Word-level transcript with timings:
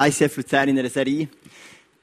ICF 0.00 0.36
Luzern 0.36 0.68
in 0.68 0.78
einer 0.78 0.90
Serie, 0.90 1.28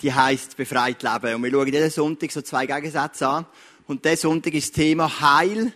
die 0.01 0.13
heisst 0.13 0.57
Befreit 0.57 1.01
Leben. 1.01 1.35
Und 1.35 1.43
wir 1.43 1.51
schauen 1.51 1.71
jeden 1.71 1.89
Sonntag 1.89 2.29
so 2.29 2.41
zwei 2.41 2.65
Gegensätze 2.65 3.25
an. 3.25 3.45
Und 3.87 4.03
dieser 4.03 4.17
Sonntag 4.17 4.53
ist 4.53 4.67
das 4.67 4.75
Thema 4.75 5.21
Heil 5.21 5.71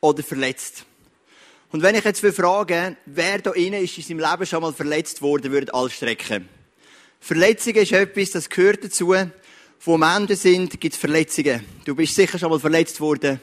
oder 0.00 0.24
verletzt. 0.24 0.84
Und 1.70 1.80
wenn 1.82 1.94
ich 1.94 2.02
jetzt 2.02 2.26
frage, 2.26 2.96
wer 3.06 3.38
da 3.38 3.52
innen 3.52 3.84
ist 3.84 3.96
in 3.96 4.02
seinem 4.02 4.28
Leben 4.28 4.46
schon 4.46 4.62
mal 4.62 4.72
verletzt 4.72 5.22
worden, 5.22 5.52
würden 5.52 5.70
alle 5.70 5.90
strecken. 5.90 6.48
Verletzungen 7.20 7.76
ist 7.76 7.92
etwas, 7.92 8.32
das 8.32 8.48
gehört 8.48 8.82
dazu. 8.82 9.14
Wo 9.84 9.96
Menschen 9.96 10.34
sind, 10.34 10.80
gibt 10.80 10.94
es 10.94 11.00
Verletzungen. 11.00 11.64
Du 11.84 11.94
bist 11.94 12.16
sicher 12.16 12.36
schon 12.36 12.50
mal 12.50 12.58
verletzt 12.58 13.00
worden. 13.00 13.40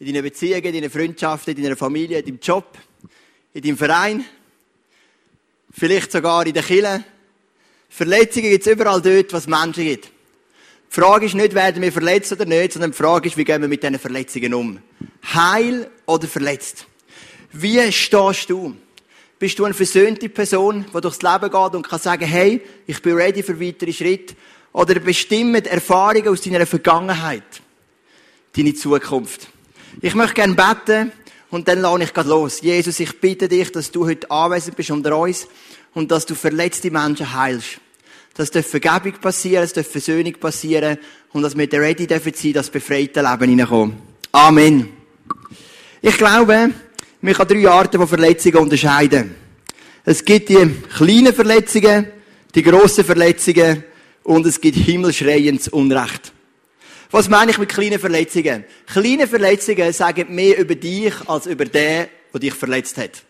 In 0.00 0.06
deinen 0.06 0.24
Beziehungen, 0.24 0.64
in 0.64 0.74
deinen 0.74 0.90
Freundschaften, 0.90 1.56
in 1.56 1.62
deiner 1.62 1.76
Familie, 1.76 2.18
in 2.18 2.24
deinem 2.24 2.40
Job, 2.40 2.76
in 3.54 3.62
deinem 3.62 3.76
Verein. 3.76 4.24
Vielleicht 5.70 6.10
sogar 6.10 6.44
in 6.44 6.54
der 6.54 6.64
Kirche 6.64 7.04
Verletzungen 7.88 8.50
gibt 8.50 8.66
es 8.66 8.72
überall 8.72 9.02
dort, 9.02 9.32
was 9.32 9.46
Menschen 9.46 9.84
gibt. 9.84 10.06
Die 10.06 10.94
Frage 11.00 11.26
ist 11.26 11.34
nicht, 11.34 11.54
werden 11.54 11.82
wir 11.82 11.92
verletzt 11.92 12.32
oder 12.32 12.44
nicht, 12.44 12.72
sondern 12.72 12.92
die 12.92 12.96
Frage 12.96 13.28
ist, 13.28 13.36
wie 13.36 13.44
gehen 13.44 13.60
wir 13.60 13.68
mit 13.68 13.82
diesen 13.82 13.98
Verletzungen 13.98 14.54
um? 14.54 14.78
Heil 15.34 15.90
oder 16.06 16.26
verletzt? 16.26 16.86
Wie 17.52 17.92
stehst 17.92 18.50
du? 18.50 18.74
Bist 19.38 19.58
du 19.58 19.64
eine 19.64 19.74
versöhnte 19.74 20.28
Person, 20.28 20.84
die 20.94 21.00
durchs 21.00 21.22
Leben 21.22 21.50
geht 21.50 21.74
und 21.74 21.88
kann 21.88 22.00
sagen, 22.00 22.24
hey, 22.24 22.60
ich 22.86 23.00
bin 23.02 23.14
ready 23.14 23.42
für 23.42 23.60
weitere 23.60 23.92
Schritte? 23.92 24.34
Oder 24.72 24.98
bestimmen 25.00 25.64
Erfahrungen 25.64 26.28
aus 26.28 26.40
deiner 26.40 26.66
Vergangenheit 26.66 27.42
deine 28.56 28.74
Zukunft? 28.74 29.48
Ich 30.00 30.14
möchte 30.14 30.34
gerne 30.34 30.54
beten 30.54 31.12
und 31.50 31.68
dann 31.68 31.80
lade 31.80 32.04
ich 32.04 32.12
gerade 32.12 32.28
los. 32.28 32.60
Jesus, 32.60 33.00
ich 33.00 33.20
bitte 33.20 33.48
dich, 33.48 33.72
dass 33.72 33.90
du 33.90 34.06
heute 34.06 34.30
anwesend 34.30 34.76
bist 34.76 34.90
unter 34.90 35.16
uns 35.16 35.46
und 35.98 36.12
dass 36.12 36.26
du 36.26 36.36
verletzte 36.36 36.92
Menschen 36.92 37.32
heilst. 37.34 37.80
Dass 38.34 38.52
darf 38.52 38.68
Vergebung 38.68 39.14
passieren, 39.20 39.64
es 39.64 39.72
darf 39.72 39.88
Versöhnung 39.88 40.32
passieren 40.34 40.96
und 41.32 41.42
dass 41.42 41.56
wir 41.56 41.72
ready 41.72 42.06
dürfen 42.06 42.32
sein, 42.36 42.52
das 42.52 42.70
befreite 42.70 43.20
Leben 43.20 43.50
hineinkommen. 43.50 43.96
Amen. 44.30 44.90
Ich 46.00 46.16
glaube, 46.16 46.70
man 47.20 47.34
kann 47.34 47.48
drei 47.48 47.68
Arten 47.68 47.98
von 47.98 48.06
Verletzungen 48.06 48.58
unterscheiden. 48.58 49.34
Es 50.04 50.24
gibt 50.24 50.50
die 50.50 50.70
kleinen 50.96 51.34
Verletzungen, 51.34 52.06
die 52.54 52.62
grossen 52.62 53.04
Verletzungen 53.04 53.82
und 54.22 54.46
es 54.46 54.60
gibt 54.60 54.76
himmelschreiendes 54.76 55.66
Unrecht. 55.66 56.32
Was 57.10 57.28
meine 57.28 57.50
ich 57.50 57.58
mit 57.58 57.70
kleinen 57.70 57.98
Verletzungen? 57.98 58.62
Kleine 58.86 59.26
Verletzungen 59.26 59.92
sagen 59.92 60.32
mehr 60.32 60.58
über 60.58 60.76
dich 60.76 61.14
als 61.26 61.46
über 61.46 61.64
den, 61.64 62.06
der 62.32 62.40
dich 62.40 62.54
verletzt 62.54 62.98
hat. 62.98 63.24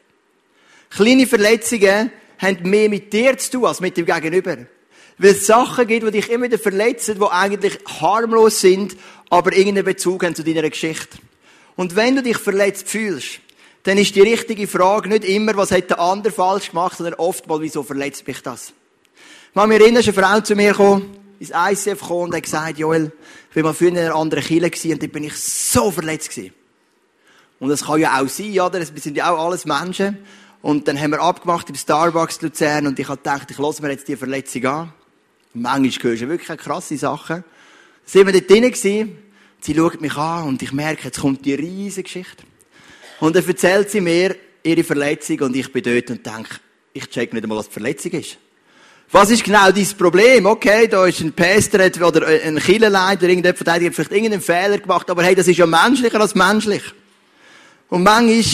Kleine 0.91 1.27
Verletzungen 1.27 2.11
haben 2.39 2.71
mehr 2.71 2.89
mit 2.89 3.13
dir 3.13 3.37
zu 3.39 3.53
tun 3.53 3.65
als 3.67 3.81
mit 3.81 3.97
dem 3.97 4.07
Gegenüber. 4.07 4.57
Weil 5.19 5.31
es 5.31 5.47
Sachen 5.47 5.87
gibt, 5.87 6.07
die 6.07 6.13
dich 6.13 6.31
immer 6.31 6.45
wieder 6.45 6.59
verletzen, 6.59 7.19
die 7.19 7.27
eigentlich 7.27 7.79
harmlos 8.01 8.61
sind, 8.61 8.97
aber 9.31 9.53
irgendeinen 9.53 9.85
Bezug 9.85 10.25
haben 10.25 10.35
zu 10.35 10.45
deiner 10.45 10.69
Geschichte. 10.69 11.19
Und 11.77 11.97
wenn 11.97 12.17
du 12.17 12.23
dich 12.23 12.39
verletzt 12.39 12.89
fühlst, 12.89 13.41
dann 13.83 13.99
ist 13.99 14.15
die 14.15 14.21
richtige 14.21 14.67
Frage 14.67 15.09
nicht 15.09 15.25
immer, 15.25 15.57
was 15.57 15.71
hat 15.71 15.91
der 15.91 16.01
andere 16.01 16.33
falsch 16.33 16.71
gemacht, 16.71 16.99
sondern 16.99 17.15
oft 17.15 17.47
mal, 17.47 17.61
wieso 17.61 17.83
verletzt 17.83 18.27
mich 18.27 18.43
das? 18.43 18.73
Mal 19.55 19.67
mir 19.67 19.81
erinnern, 19.81 20.01
ist 20.01 20.09
eine 20.09 20.27
Frau 20.27 20.41
zu 20.41 20.55
mir 20.55 20.71
gekommen, 20.73 21.17
ins 21.41 21.51
ICF 21.51 22.01
gekommen 22.01 22.25
und 22.25 22.35
hat 22.35 22.43
gesagt, 22.43 22.79
Joel, 22.79 23.13
ich 23.49 23.55
bin 23.55 23.65
mal 23.65 23.75
früher 23.75 23.89
in 23.89 23.99
einer 23.99 24.15
anderen 24.15 24.45
Kirche 24.45 24.93
und 24.93 25.03
da 25.03 25.07
bin 25.07 25.25
ich 25.25 25.37
so 25.37 25.91
verletzt 25.91 26.31
gewesen. 26.31 26.55
Und 27.61 27.71
das 27.71 27.85
kann 27.85 28.01
ja 28.01 28.21
auch 28.21 28.29
sein, 28.29 28.53
oder? 28.61 28.79
Wir 28.79 29.01
sind 29.01 29.17
ja 29.17 29.33
auch 29.33 29.47
alles 29.47 29.65
Menschen. 29.65 30.19
Und 30.61 30.89
dann 30.89 31.01
haben 31.01 31.13
wir 31.13 31.21
abgemacht 31.21 31.69
im 31.69 31.77
Starbucks 31.77 32.43
Luzern 32.43 32.87
und 32.87 32.99
ich 32.99 33.09
habe 33.09 33.19
gedacht, 33.19 33.51
ich 33.51 33.59
lasse 33.59 33.81
mir 33.81 33.91
jetzt 33.91 34.09
die 34.09 34.17
Verletzung 34.17 34.67
an. 34.67 34.93
Und 35.55 35.63
manchmal 35.63 36.13
hörst 36.13 36.23
du 36.23 36.29
wirklich 36.29 36.59
krasse 36.59 36.97
Sachen. 36.97 37.45
Sind 38.05 38.27
wir 38.27 38.33
dort 38.33 38.51
drinnen 38.51 38.71
gewesen. 38.71 39.19
Sie 39.61 39.75
schaut 39.75 40.01
mich 40.01 40.17
an 40.17 40.49
und 40.49 40.63
ich 40.63 40.73
merke, 40.73 41.05
jetzt 41.05 41.21
kommt 41.21 41.45
die 41.45 41.55
riesige 41.55 42.05
Geschichte. 42.05 42.45
Und 43.21 43.37
dann 43.37 43.47
erzählt 43.47 43.91
sie 43.91 44.01
mir 44.01 44.37
ihre 44.63 44.85
Verletzung 44.85 45.41
und 45.41 45.57
ich 45.57 45.73
bin 45.73 45.83
dort 45.83 46.11
und 46.11 46.25
denke, 46.25 46.57
ich 46.93 47.09
check 47.09 47.33
nicht 47.33 47.43
einmal, 47.43 47.59
was 47.59 47.67
die 47.67 47.73
Verletzung 47.73 48.13
ist. 48.13 48.39
Was 49.11 49.31
ist 49.31 49.43
genau 49.43 49.71
dein 49.71 49.87
Problem? 49.97 50.47
Okay, 50.47 50.87
da 50.87 51.07
ist 51.07 51.21
ein 51.21 51.33
Päster 51.33 51.79
oder 52.07 52.27
ein 52.27 52.59
Killenleiter, 52.59 53.29
irgendjemand 53.29 53.67
hat 53.67 53.95
vielleicht 53.95 54.13
irgendeinen 54.13 54.43
Fehler 54.43 54.79
gemacht, 54.79 55.09
aber 55.11 55.23
hey, 55.23 55.35
das 55.35 55.49
ist 55.49 55.57
ja 55.57 55.67
menschlicher 55.67 56.21
als 56.21 56.35
menschlich. 56.35 56.83
Und 57.89 58.03
manchmal 58.03 58.45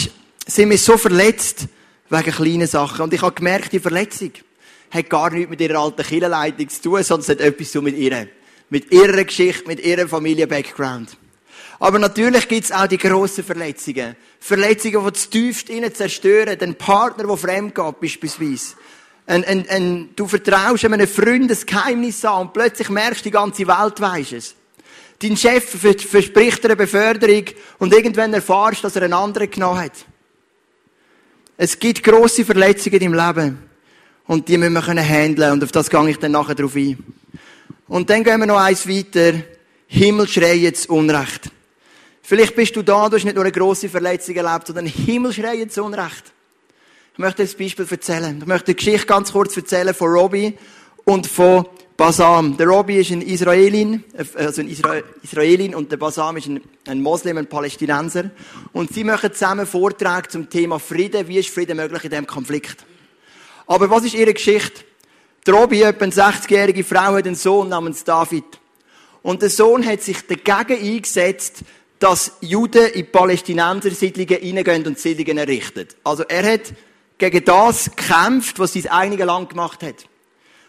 sind 0.47 0.69
wir 0.69 0.77
so 0.77 0.97
verletzt, 0.97 1.67
Wegen 2.09 2.31
kleinen 2.31 2.67
Sachen. 2.67 3.01
Und 3.01 3.13
ich 3.13 3.21
habe 3.21 3.33
gemerkt, 3.33 3.73
die 3.73 3.79
Verletzung 3.79 4.31
hat 4.91 5.09
gar 5.09 5.31
nichts 5.31 5.49
mit 5.49 5.61
ihrer 5.61 5.79
alten 5.79 6.03
Kirchenleitung 6.03 6.69
zu 6.69 6.81
tun, 6.81 7.03
sondern 7.03 7.23
es 7.23 7.29
hat 7.29 7.39
etwas 7.41 7.71
zu 7.71 7.81
mit 7.81 7.97
ihr. 7.97 8.27
Mit 8.69 8.91
ihrer 8.91 9.23
Geschichte, 9.23 9.67
mit 9.67 9.79
ihrem 9.79 10.07
Familien-Background. 10.07 11.17
Aber 11.79 11.99
natürlich 11.99 12.47
gibt 12.47 12.65
es 12.65 12.71
auch 12.71 12.87
die 12.87 12.97
grossen 12.97 13.43
Verletzungen. 13.43 14.15
Verletzungen, 14.39 15.05
die 15.05 15.13
zu 15.13 15.29
tief 15.29 15.69
innen 15.69 15.93
zerstören. 15.93 16.57
Ein 16.59 16.75
Partner, 16.75 17.25
der 17.27 17.37
fremd 17.37 17.75
geht, 17.75 17.99
beispielsweise. 17.99 18.75
Ein, 19.27 19.43
ein, 19.43 19.69
ein, 19.69 20.09
du 20.15 20.27
vertraust 20.27 20.85
einem 20.85 21.07
Freund 21.07 21.51
ein 21.51 21.57
Geheimnis 21.65 22.23
an 22.23 22.41
und 22.41 22.53
plötzlich 22.53 22.89
merkst 22.89 23.21
du, 23.21 23.23
die 23.23 23.31
ganze 23.31 23.67
Welt 23.67 23.99
weiss 23.99 24.31
es. 24.31 24.55
Dein 25.19 25.35
Chef 25.35 25.67
verspricht 25.79 26.63
dir 26.63 26.69
eine 26.69 26.75
Beförderung 26.75 27.45
und 27.79 27.93
irgendwann 27.93 28.33
erfahrst 28.33 28.79
du, 28.79 28.81
dass 28.83 28.95
er 28.95 29.03
einen 29.03 29.13
anderen 29.13 29.49
genommen 29.49 29.79
hat. 29.79 30.05
Es 31.57 31.79
gibt 31.79 32.03
grosse 32.03 32.43
Verletzungen 32.43 33.01
im 33.01 33.13
Leben. 33.13 33.59
Und 34.27 34.47
die 34.47 34.57
müssen 34.57 34.73
wir 34.73 34.81
können 34.81 35.07
handeln. 35.07 35.53
Und 35.53 35.63
auf 35.63 35.71
das 35.71 35.89
gehe 35.89 36.09
ich 36.09 36.17
dann 36.17 36.31
nachher 36.31 36.55
drauf 36.55 36.75
ein. 36.75 36.97
Und 37.87 38.09
dann 38.09 38.23
gehen 38.23 38.39
wir 38.39 38.47
noch 38.47 38.59
eins 38.59 38.87
weiter. 38.87 39.33
Himmel 39.87 40.27
schreiet 40.27 40.85
Unrecht. 40.89 41.51
Vielleicht 42.21 42.55
bist 42.55 42.75
du 42.75 42.81
da, 42.81 43.07
du 43.07 43.17
hast 43.17 43.23
nicht 43.23 43.35
nur 43.35 43.43
eine 43.43 43.51
grosse 43.51 43.87
Verletzung 43.87 44.35
erlebt, 44.35 44.67
sondern 44.67 44.87
Himmel 44.87 45.31
schreit 45.31 45.77
Unrecht. 45.77 46.23
Ich 47.13 47.19
möchte 47.19 47.43
ein 47.43 47.49
Beispiel 47.57 47.87
erzählen. 47.89 48.39
Ich 48.39 48.47
möchte 48.47 48.67
eine 48.67 48.75
Geschichte 48.75 49.05
ganz 49.05 49.31
kurz 49.31 49.55
erzählen 49.55 49.93
von 49.93 50.09
Robbie 50.09 50.57
und 51.05 51.27
von 51.27 51.67
Basam. 51.97 52.57
Der 52.57 52.67
Robbie 52.67 52.97
ist 52.97 53.11
ein 53.11 53.21
Israelin, 53.21 54.03
also 54.35 54.61
ein 54.61 54.67
Isra 54.67 55.01
Israelin 55.23 55.73
und 55.73 55.91
der 55.91 55.97
Basam 55.97 56.35
ist 56.35 56.47
ein, 56.47 56.61
ein 56.87 57.01
Moslem, 57.01 57.37
ein 57.37 57.47
Palästinenser. 57.47 58.31
Und 58.73 58.93
sie 58.93 59.05
machen 59.05 59.31
zusammen 59.31 59.65
Vorträge 59.65 60.27
zum 60.27 60.49
Thema 60.49 60.77
Frieden. 60.79 61.27
Wie 61.29 61.37
ist 61.37 61.49
Frieden 61.49 61.77
möglich 61.77 62.03
in 62.03 62.09
diesem 62.09 62.27
Konflikt? 62.27 62.85
Aber 63.65 63.89
was 63.89 64.03
ist 64.03 64.13
ihre 64.13 64.33
Geschichte? 64.33 64.83
Der 65.45 65.53
Robbie, 65.53 65.83
etwa 65.83 66.03
eine 66.03 66.13
60-jährige 66.13 66.83
Frau, 66.83 67.13
hat 67.13 67.27
einen 67.27 67.35
Sohn 67.35 67.69
namens 67.69 68.03
David. 68.03 68.43
Und 69.21 69.41
der 69.41 69.49
Sohn 69.49 69.85
hat 69.85 70.01
sich 70.01 70.17
dagegen 70.27 70.83
eingesetzt, 70.83 71.61
dass 71.99 72.33
Juden 72.41 72.87
in 72.87 73.09
Palästinenser-Siedlungen 73.09 74.57
reingehen 74.57 74.85
und 74.85 74.99
Siedlungen 74.99 75.37
errichten. 75.37 75.87
Also 76.03 76.23
er 76.23 76.53
hat 76.53 76.73
gegen 77.17 77.45
das 77.45 77.89
gekämpft, 77.95 78.59
was 78.59 78.73
sein 78.73 78.87
einiges 78.87 79.25
Land 79.25 79.49
gemacht 79.49 79.81
hat. 79.81 80.05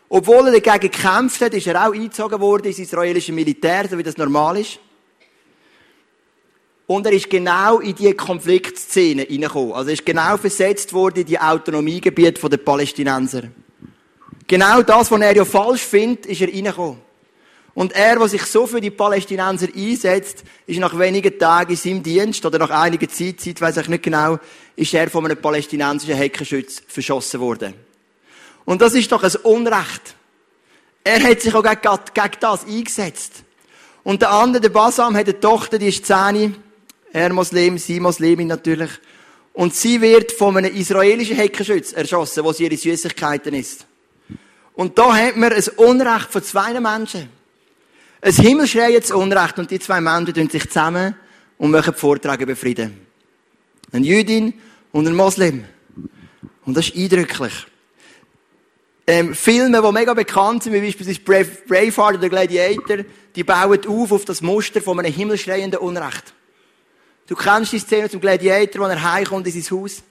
Obwohl 0.08 0.48
er 0.48 0.60
dagegen 0.60 0.92
gekämpft 0.92 1.40
hat, 1.40 1.54
ist 1.54 1.66
er 1.66 1.86
auch 1.86 1.92
eingezogen 1.92 2.40
worden 2.40 2.66
ins 2.66 2.78
israelische 2.78 3.32
Militär, 3.32 3.88
so 3.88 3.98
wie 3.98 4.02
das 4.02 4.16
normal 4.16 4.58
ist. 4.58 4.78
Und 6.86 7.04
er 7.06 7.12
ist 7.12 7.28
genau 7.28 7.80
in 7.80 7.94
die 7.96 8.12
Konfliktszene 8.14 9.22
hineingekommen. 9.22 9.72
Also 9.72 9.88
er 9.88 9.94
ist 9.94 10.06
genau 10.06 10.36
versetzt 10.36 10.92
worden 10.92 11.20
in 11.20 11.26
die 11.26 11.38
Autonomiegebiete 11.38 12.48
der 12.48 12.56
Palästinenser. 12.58 13.42
Genau 14.46 14.82
das, 14.82 15.10
was 15.10 15.20
er 15.20 15.34
ja 15.34 15.44
falsch 15.44 15.82
findet, 15.82 16.26
ist 16.26 16.40
er 16.40 16.46
hineingekommen. 16.46 17.00
Und 17.74 17.92
er, 17.92 18.16
der 18.16 18.28
sich 18.28 18.42
so 18.44 18.66
für 18.66 18.80
die 18.80 18.90
Palästinenser 18.90 19.66
einsetzt, 19.76 20.44
ist 20.66 20.78
nach 20.78 20.96
wenigen 20.96 21.38
Tagen 21.38 21.72
in 21.72 21.76
seinem 21.76 22.02
Dienst, 22.02 22.46
oder 22.46 22.58
nach 22.58 22.70
einiger 22.70 23.08
Zeit, 23.08 23.40
Zeit 23.40 23.60
weiss 23.60 23.76
ich 23.76 23.88
nicht 23.88 24.04
genau, 24.04 24.38
ist 24.76 24.94
er 24.94 25.10
von 25.10 25.26
einem 25.26 25.36
palästinensischen 25.36 26.14
Heckenschütz 26.14 26.82
verschossen 26.86 27.40
worden. 27.40 27.85
Und 28.66 28.82
das 28.82 28.94
ist 28.94 29.10
doch 29.10 29.22
ein 29.22 29.34
Unrecht. 29.44 30.16
Er 31.02 31.22
hat 31.22 31.40
sich 31.40 31.54
auch 31.54 31.62
gegen, 31.62 31.98
gegen 32.12 32.36
das 32.40 32.66
eingesetzt. 32.66 33.44
Und 34.02 34.20
der 34.20 34.32
andere, 34.32 34.60
der 34.60 34.68
Basam, 34.68 35.16
hat 35.16 35.28
eine 35.28 35.40
Tochter, 35.40 35.78
die 35.78 35.88
ist 35.88 36.04
zehn. 36.04 36.56
Er 37.12 37.32
Muslim, 37.32 37.78
sie 37.78 38.00
Muslimin 38.00 38.48
natürlich. 38.48 38.90
Und 39.52 39.74
sie 39.74 40.00
wird 40.00 40.32
von 40.32 40.56
einem 40.56 40.74
israelischen 40.74 41.36
Heckenschütz 41.36 41.92
erschossen, 41.92 42.44
wo 42.44 42.52
sie 42.52 42.64
ihre 42.64 42.76
Süßigkeiten 42.76 43.54
ist. 43.54 43.86
Und 44.74 44.98
da 44.98 45.14
hat 45.14 45.36
man 45.36 45.52
ein 45.52 45.64
Unrecht 45.76 46.30
von 46.30 46.42
zwei 46.42 46.78
Menschen. 46.78 47.30
Ein 48.20 48.32
himmelschreiendes 48.32 49.12
Unrecht. 49.12 49.58
Und 49.60 49.70
die 49.70 49.78
zwei 49.78 50.00
Menschen 50.00 50.34
tun 50.34 50.50
sich 50.50 50.66
zusammen 50.68 51.14
und 51.56 51.70
machen 51.70 51.94
Vorträge 51.94 52.42
über 52.42 52.56
Frieden. 52.56 53.06
Ein 53.92 54.02
Jüdin 54.02 54.54
und 54.90 55.06
ein 55.06 55.14
Moslem. 55.14 55.64
Und 56.64 56.76
das 56.76 56.88
ist 56.88 56.96
eindrücklich 56.96 57.66
ähm, 59.06 59.34
Filme, 59.34 59.80
die 59.80 59.92
mega 59.92 60.14
bekannt 60.14 60.64
sind, 60.64 60.72
wie 60.72 60.80
beispielsweise 60.80 61.20
Brave, 61.20 61.58
Braveheart 61.68 62.16
oder 62.16 62.28
Gladiator, 62.28 62.98
die 63.34 63.44
bauen 63.44 63.86
auf 63.86 64.12
auf 64.12 64.24
das 64.24 64.42
Muster 64.42 64.80
von 64.80 64.98
einem 64.98 65.12
himmelschreienden 65.12 65.78
Unrecht. 65.78 66.34
Du 67.26 67.34
kennst 67.34 67.72
die 67.72 67.78
Szene 67.78 68.10
zum 68.10 68.20
Gladiator, 68.20 68.82
wo 68.82 68.90
er 68.90 69.12
heimkommt 69.12 69.46
in 69.46 69.60
sein 69.60 69.78
Haus. 69.78 70.02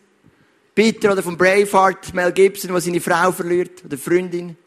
Peter 0.74 1.12
oder 1.12 1.24
von 1.24 1.38
Braveheart, 1.38 2.14
Mel 2.14 2.32
Gibson, 2.32 2.72
der 2.72 2.82
seine 2.82 3.00
Frau 3.00 3.32
verliert, 3.32 3.84
oder 3.86 3.98
Freundin. 3.98 4.58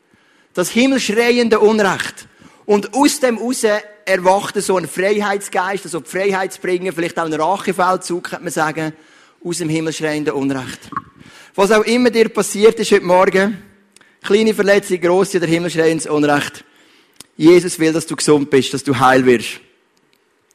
Das 0.55 0.71
himmelschreiende 0.71 1.61
Unrecht. 1.61 2.27
Und 2.65 2.95
aus 2.95 3.21
dem 3.21 3.39
raus 3.39 3.65
erwachte 4.05 4.63
so 4.63 4.77
ein 4.77 4.89
Freiheitsgeist, 4.89 5.85
also 5.85 6.01
die 6.01 6.09
Freiheit 6.09 6.55
zu 6.55 6.61
bringen, 6.61 6.93
vielleicht 6.95 7.19
auch 7.19 7.27
ein 7.27 7.33
Rachefeldzug, 7.33 8.25
könnte 8.25 8.45
man 8.45 8.53
sagen, 8.53 8.93
aus 9.45 9.59
dem 9.59 9.69
himmelschreienden 9.69 10.35
Unrecht. 10.35 10.91
Was 11.55 11.71
auch 11.71 11.85
immer 11.85 12.11
dir 12.11 12.29
passiert 12.29 12.79
ist 12.81 12.91
heute 12.91 13.05
Morgen, 13.05 13.63
kleine 14.23 14.55
Verletzung, 14.55 15.01
grosse 15.01 15.39
oder 15.39 15.47
himmelschreiendes 15.47 16.07
Unrecht, 16.07 16.65
Jesus 17.37 17.79
will, 17.79 17.93
dass 17.93 18.07
du 18.07 18.17
gesund 18.17 18.51
bist, 18.51 18.75
dass 18.75 18.83
du 18.83 18.99
heil 18.99 19.25
wirst. 19.25 19.61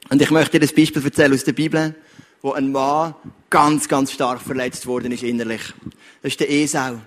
Und 0.09 0.21
ich 0.21 0.29
möchte 0.31 0.59
dir 0.59 0.67
ein 0.67 0.75
Beispiel 0.75 1.03
erzählen 1.03 1.33
aus 1.33 1.45
der 1.45 1.53
Bibel, 1.53 1.95
wo 2.41 2.51
ein 2.51 2.71
Mann 2.71 3.15
ganz, 3.49 3.87
ganz 3.87 4.11
stark 4.11 4.41
verletzt 4.41 4.85
worden 4.85 5.11
ist 5.13 5.23
innerlich. 5.23 5.61
Das 6.21 6.33
ist 6.33 6.39
der 6.41 6.51
Esau. 6.51 6.99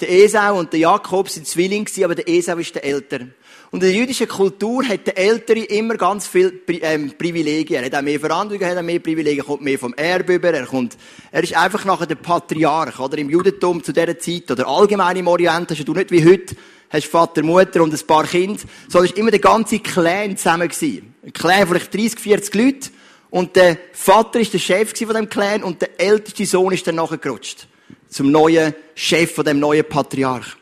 Der 0.00 0.10
Esau 0.10 0.58
und 0.58 0.72
der 0.72 0.80
Jakob 0.80 1.28
sind 1.30 1.46
Zwillinge, 1.46 1.88
aber 2.04 2.14
der 2.14 2.28
Esau 2.28 2.58
ist 2.58 2.74
der 2.74 2.84
Ältere. 2.84 3.28
Und 3.70 3.82
in 3.82 3.90
der 3.90 4.00
jüdischen 4.00 4.28
Kultur 4.28 4.82
hat 4.84 5.06
der 5.06 5.18
Ältere 5.18 5.60
immer 5.60 5.96
ganz 5.96 6.26
viel 6.26 6.62
ähm, 6.68 7.12
Privilegien. 7.18 7.82
Er 7.82 7.86
hat 7.86 7.94
auch 7.94 8.02
mehr 8.02 8.18
Verantwortung, 8.18 8.62
er 8.62 8.70
hat 8.70 8.78
auch 8.78 8.82
mehr 8.82 8.98
Privilegien, 8.98 9.40
er 9.40 9.44
kommt 9.44 9.62
mehr 9.62 9.78
vom 9.78 9.92
Erbe 9.94 10.36
über, 10.36 10.50
er 10.50 10.64
kommt, 10.64 10.96
er 11.30 11.42
ist 11.42 11.54
einfach 11.54 11.84
nachher 11.84 12.06
der 12.06 12.14
Patriarch, 12.14 12.98
oder? 12.98 13.18
Im 13.18 13.28
Judentum 13.28 13.84
zu 13.84 13.92
dieser 13.92 14.18
Zeit, 14.18 14.50
oder 14.50 14.66
allgemein 14.66 15.16
im 15.16 15.28
Orient, 15.28 15.70
hast 15.70 15.86
du 15.86 15.92
nicht 15.92 16.10
wie 16.10 16.24
heute, 16.24 16.56
hast 16.88 17.06
Vater, 17.06 17.42
Mutter 17.42 17.82
und 17.82 17.92
ein 17.92 18.06
paar 18.06 18.24
Kinder, 18.24 18.62
sondern 18.88 19.10
war 19.10 19.18
immer 19.18 19.30
der 19.30 19.40
ganze 19.40 19.80
Clan 19.80 20.36
zusammen 20.36 20.68
gewesen. 20.68 21.14
Ein 21.24 21.32
Clan 21.34 21.66
von 21.66 21.76
vielleicht 21.76 21.94
30, 21.94 22.18
40 22.18 22.54
Leuten. 22.54 22.90
Und 23.30 23.56
der 23.56 23.76
Vater 23.92 24.40
ist 24.40 24.54
der 24.54 24.58
Chef 24.58 24.98
von 24.98 25.14
dem 25.14 25.28
Clan 25.28 25.62
und 25.62 25.82
der 25.82 26.00
älteste 26.00 26.46
Sohn 26.46 26.72
ist 26.72 26.86
dann 26.86 26.94
nachher 26.94 27.18
gerutscht. 27.18 27.66
Zum 28.08 28.30
neuen 28.30 28.74
Chef 28.94 29.34
von 29.34 29.44
dem 29.44 29.60
neuen 29.60 29.84
Patriarch. 29.84 30.56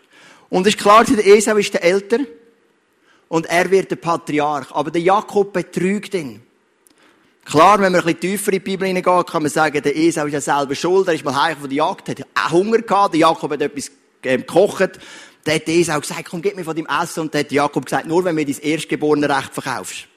Und 0.49 0.67
es 0.67 0.75
ist 0.75 0.81
klar, 0.81 1.05
der 1.05 1.25
Esau 1.25 1.57
ist 1.57 1.73
der 1.75 1.85
Älter. 1.85 2.19
Und 3.29 3.47
er 3.47 3.71
wird 3.71 3.91
der 3.91 3.97
Patriarch. 3.97 4.73
Aber 4.73 4.91
der 4.91 5.03
Jakob 5.03 5.53
betrügt 5.53 6.15
ihn. 6.15 6.43
Klar, 7.45 7.81
wenn 7.81 7.93
man 7.93 8.01
ein 8.01 8.05
bisschen 8.05 8.21
tiefer 8.21 8.53
in 8.53 8.59
die 8.59 8.65
Bibel 8.65 8.89
hineingeht, 8.89 9.27
kann 9.29 9.43
man 9.43 9.51
sagen, 9.51 9.81
der 9.81 9.97
Esau 9.97 10.27
ist 10.27 10.33
ja 10.33 10.41
selber 10.41 10.75
schuld. 10.75 11.07
Er 11.07 11.15
ist 11.15 11.25
mal 11.25 11.41
heim 11.41 11.57
von 11.57 11.69
der 11.69 11.77
Jagd, 11.77 12.09
hat 12.09 12.23
auch 12.35 12.51
Hunger 12.51 12.79
gehabt. 12.79 13.15
Der 13.15 13.21
Jakob 13.21 13.53
hat 13.53 13.63
etwas 13.63 13.91
ähm, 14.25 14.41
gekocht. 14.41 14.99
Der 15.47 15.55
hat 15.55 15.69
Esau 15.69 16.01
gesagt, 16.01 16.25
komm, 16.29 16.43
gib 16.43 16.57
mir 16.57 16.65
von 16.65 16.75
deinem 16.75 16.89
Essen. 17.03 17.21
Und 17.21 17.35
der 17.35 17.43
hat 17.43 17.53
Jakob 17.53 17.85
gesagt, 17.85 18.07
nur 18.07 18.25
wenn 18.25 18.35
mir 18.35 18.45
dein 18.45 18.59
erstgeborene 18.61 19.29
Recht 19.29 19.55
verkaufst. 19.55 20.09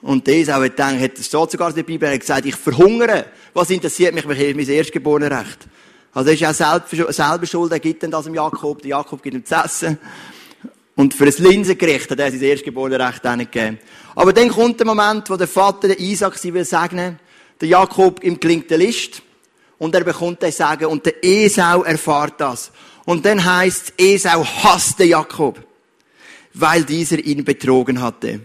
Und 0.00 0.28
Esau 0.28 0.62
hat 0.62 0.76
gedacht, 0.76 1.00
hat 1.00 1.18
es 1.18 1.28
sogar 1.28 1.70
in 1.70 1.74
der 1.74 1.82
Bibel, 1.82 2.16
gesagt, 2.16 2.46
ich 2.46 2.54
verhungere. 2.54 3.26
Was 3.52 3.70
interessiert 3.70 4.14
mich, 4.14 4.24
mein 4.24 4.36
erstgeborene 4.36 5.30
Recht? 5.30 5.66
Also 6.12 6.28
er 6.28 6.34
ist 6.34 6.40
ja 6.40 6.54
selber, 6.54 7.12
selber 7.12 7.46
schuld, 7.46 7.72
er 7.72 7.80
gibt 7.80 8.02
dann 8.02 8.12
das 8.12 8.24
dem 8.24 8.34
Jakob. 8.34 8.80
Der 8.82 8.90
Jakob 8.90 9.22
gibt 9.22 9.34
ihm 9.34 9.44
zu 9.44 9.56
essen. 9.56 9.98
Und 10.98 11.14
für 11.14 11.26
ein 11.26 11.34
Linsengericht 11.38 12.10
hat 12.10 12.18
er 12.18 12.28
sein 12.28 12.42
erstgeborene 12.42 12.98
Recht 12.98 13.22
nicht 13.22 13.52
gegeben. 13.52 13.78
Aber 14.16 14.32
dann 14.32 14.48
kommt 14.48 14.80
der 14.80 14.86
Moment, 14.86 15.30
wo 15.30 15.36
der 15.36 15.46
Vater, 15.46 15.86
der 15.86 16.00
Isaac, 16.00 16.36
sie 16.36 16.52
will 16.52 16.64
segnen. 16.64 17.20
Der 17.60 17.68
Jakob, 17.68 18.24
ihm 18.24 18.40
klingt 18.40 18.68
der 18.68 18.78
List. 18.78 19.22
Und 19.78 19.94
er 19.94 20.02
bekommt 20.02 20.42
den 20.42 20.50
Segen. 20.50 20.86
Und 20.86 21.06
der 21.06 21.24
Esau 21.24 21.84
erfahrt 21.84 22.40
das. 22.40 22.72
Und 23.04 23.24
dann 23.24 23.44
heißt 23.44 23.92
Esau 23.96 24.44
hasste 24.44 25.04
Jakob, 25.04 25.64
weil 26.54 26.82
dieser 26.82 27.20
ihn 27.20 27.44
betrogen 27.44 28.02
hatte. 28.02 28.40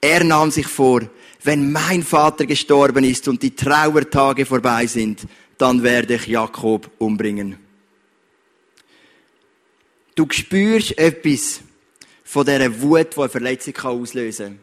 Er 0.00 0.24
nahm 0.24 0.50
sich 0.50 0.66
vor, 0.66 1.02
wenn 1.44 1.70
mein 1.70 2.02
Vater 2.02 2.44
gestorben 2.44 3.04
ist 3.04 3.28
und 3.28 3.40
die 3.40 3.54
Trauertage 3.54 4.46
vorbei 4.46 4.88
sind, 4.88 5.28
dann 5.58 5.84
werde 5.84 6.14
ich 6.14 6.26
Jakob 6.26 6.90
umbringen. 6.98 7.61
Du 10.14 10.26
spürst 10.30 10.98
etwas 10.98 11.60
von 12.24 12.44
dieser 12.44 12.80
Wut, 12.80 13.16
die 13.16 13.20
eine 13.20 13.28
Verletzung 13.28 13.76
auslösen 13.78 14.46
kann. 14.46 14.58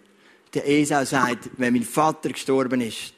Der 0.54 0.68
Esau 0.68 1.06
sagt, 1.06 1.50
wenn 1.58 1.74
mein 1.74 1.84
Vater 1.84 2.30
gestorben 2.30 2.82
ist, 2.82 3.14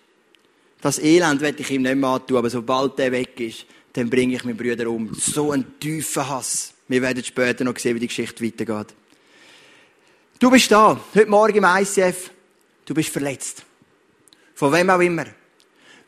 das 0.82 1.00
Elend 1.00 1.42
werde 1.42 1.62
ich 1.62 1.70
ihm 1.70 1.84
nicht 1.84 1.96
mehr 1.96 2.10
antun, 2.10 2.38
aber 2.38 2.50
sobald 2.50 2.98
der 2.98 3.12
weg 3.12 3.40
ist, 3.40 3.66
dann 3.94 4.10
bringe 4.10 4.36
ich 4.36 4.44
meinen 4.44 4.58
Brüder 4.58 4.90
um. 4.90 5.14
So 5.14 5.52
ein 5.52 5.80
tiefer 5.80 6.28
Hass. 6.28 6.74
Wir 6.88 7.02
werden 7.02 7.24
später 7.24 7.64
noch 7.64 7.78
sehen, 7.78 7.96
wie 7.96 8.00
die 8.00 8.08
Geschichte 8.08 8.44
weitergeht. 8.44 8.96
Du 10.40 10.50
bist 10.50 10.72
da, 10.72 11.00
heute 11.14 11.30
Morgen 11.30 11.58
im 11.58 11.66
ICF, 11.66 12.32
du 12.86 12.94
bist 12.94 13.10
verletzt. 13.10 13.64
Von 14.56 14.74
wem 14.74 14.90
auch 14.90 15.00
immer. 15.00 15.26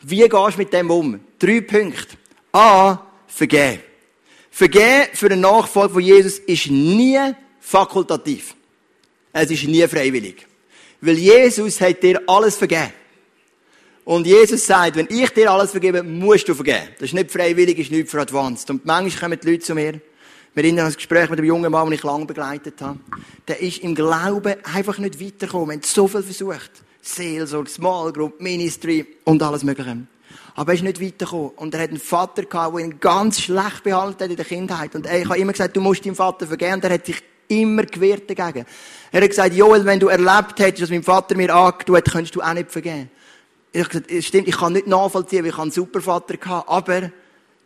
Wie 0.01 0.27
gehst 0.27 0.33
du 0.33 0.57
mit 0.57 0.73
dem 0.73 0.89
um? 0.89 1.19
Drei 1.37 1.61
Punkte. 1.61 2.17
A, 2.51 2.97
vergeben. 3.27 3.79
Vergeben 4.55 5.07
für 5.13 5.29
den 5.29 5.41
Nachfolger 5.41 5.95
von 5.95 6.03
Jesus 6.03 6.37
ist 6.37 6.69
nie 6.69 7.19
fakultativ. 7.59 8.53
Es 9.31 9.49
ist 9.49 9.63
nie 9.63 9.87
freiwillig. 9.87 10.45
Weil 11.01 11.17
Jesus 11.17 11.81
hat 11.81 12.03
dir 12.03 12.21
alles 12.27 12.55
vergeben. 12.55 12.93
Und 14.05 14.27
Jesus 14.27 14.63
sagt, 14.63 14.95
wenn 14.95 15.07
ich 15.09 15.31
dir 15.31 15.49
alles 15.49 15.71
vergebe, 15.71 16.03
musst 16.03 16.47
du 16.47 16.53
vergeben. 16.53 16.89
Das 16.99 17.07
ist 17.07 17.13
nicht 17.13 17.31
freiwillig, 17.31 17.79
ist 17.79 17.89
nicht 17.89 18.09
für 18.09 18.21
Advanced. 18.21 18.69
Und 18.69 18.85
manchmal 18.85 19.21
kommen 19.21 19.39
die 19.41 19.49
Leute 19.49 19.63
zu 19.63 19.73
mir. 19.73 19.99
Wir 20.53 20.69
an 20.69 20.75
das 20.75 20.97
Gespräch 20.97 21.31
mit 21.31 21.39
dem 21.39 21.45
jungen 21.45 21.71
Mann, 21.71 21.87
den 21.87 21.93
ich 21.93 22.03
lange 22.03 22.27
begleitet 22.27 22.79
habe. 22.79 22.99
Der 23.47 23.59
ist 23.59 23.79
im 23.79 23.95
Glauben 23.95 24.53
einfach 24.71 24.99
nicht 24.99 25.19
weitergekommen. 25.19 25.69
Wir 25.69 25.75
haben 25.77 25.81
so 25.81 26.07
viel 26.07 26.21
versucht. 26.21 26.71
Seelsorge, 27.01 27.71
Small 27.71 28.13
Group, 28.13 28.39
Ministry 28.39 29.03
und 29.23 29.41
alles 29.41 29.63
Mögliche. 29.63 29.97
Aber 30.55 30.71
er 30.71 30.75
ist 30.75 30.83
nicht 30.83 31.01
weitergekommen. 31.01 31.51
Und 31.55 31.73
er 31.73 31.81
hat 31.81 31.89
einen 31.89 31.99
Vater 31.99 32.43
gehabt, 32.43 32.75
der 32.75 32.83
ihn 32.83 32.99
ganz 32.99 33.41
schlecht 33.41 33.83
behalten 33.83 34.23
hat 34.23 34.29
in 34.29 34.35
der 34.35 34.45
Kindheit. 34.45 34.95
Und 34.95 35.07
ich 35.07 35.25
habe 35.25 35.37
immer 35.37 35.51
gesagt, 35.51 35.75
du 35.75 35.81
musst 35.81 36.05
deinem 36.05 36.15
Vater 36.15 36.47
vergeben. 36.47 36.75
Und 36.75 36.83
er 36.83 36.93
hat 36.93 37.05
sich 37.05 37.21
immer 37.47 37.83
gewehrt 37.83 38.29
dagegen. 38.29 38.65
Er 39.11 39.21
hat 39.21 39.29
gesagt, 39.29 39.53
Joel, 39.53 39.85
wenn 39.85 39.99
du 39.99 40.07
erlebt 40.07 40.59
hättest, 40.59 40.83
dass 40.83 40.89
mein 40.89 41.03
Vater 41.03 41.35
mir 41.35 41.53
angetan 41.53 41.95
hat, 41.95 42.11
könntest 42.11 42.35
du 42.35 42.41
auch 42.41 42.53
nicht 42.53 42.71
vergeben. 42.71 43.09
Ich 43.71 43.79
habe 43.79 43.89
gesagt, 43.89 44.11
es 44.11 44.25
stimmt, 44.25 44.47
ich 44.47 44.57
kann 44.57 44.73
nicht 44.73 44.87
nachvollziehen, 44.87 45.43
weil 45.43 45.51
ich 45.51 45.57
einen 45.57 45.71
super 45.71 46.01
Vater 46.01 46.37
gehabt, 46.37 46.69
aber 46.69 47.11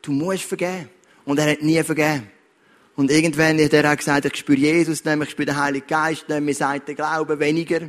du 0.02 0.12
musst 0.12 0.44
vergeben. 0.44 0.90
Und 1.26 1.40
er 1.40 1.52
hat 1.52 1.62
nie 1.62 1.82
vergeben. 1.84 2.32
Und 2.96 3.12
irgendwann 3.12 3.62
hat 3.64 3.74
er 3.74 3.92
auch 3.92 3.96
gesagt, 3.98 4.26
ich 4.26 4.36
spüre 4.36 4.58
Jesus 4.58 5.06
nicht 5.06 5.16
mehr, 5.16 5.28
ich 5.28 5.30
spüre 5.30 5.48
den 5.48 5.58
Heiligen 5.58 5.86
Geist 5.86 6.22
nicht 6.22 6.30
mehr, 6.30 6.42
mir 6.42 6.56
sagt 6.56 6.88
der 6.88 6.96
Glaube 6.96 7.40
weniger. 7.40 7.82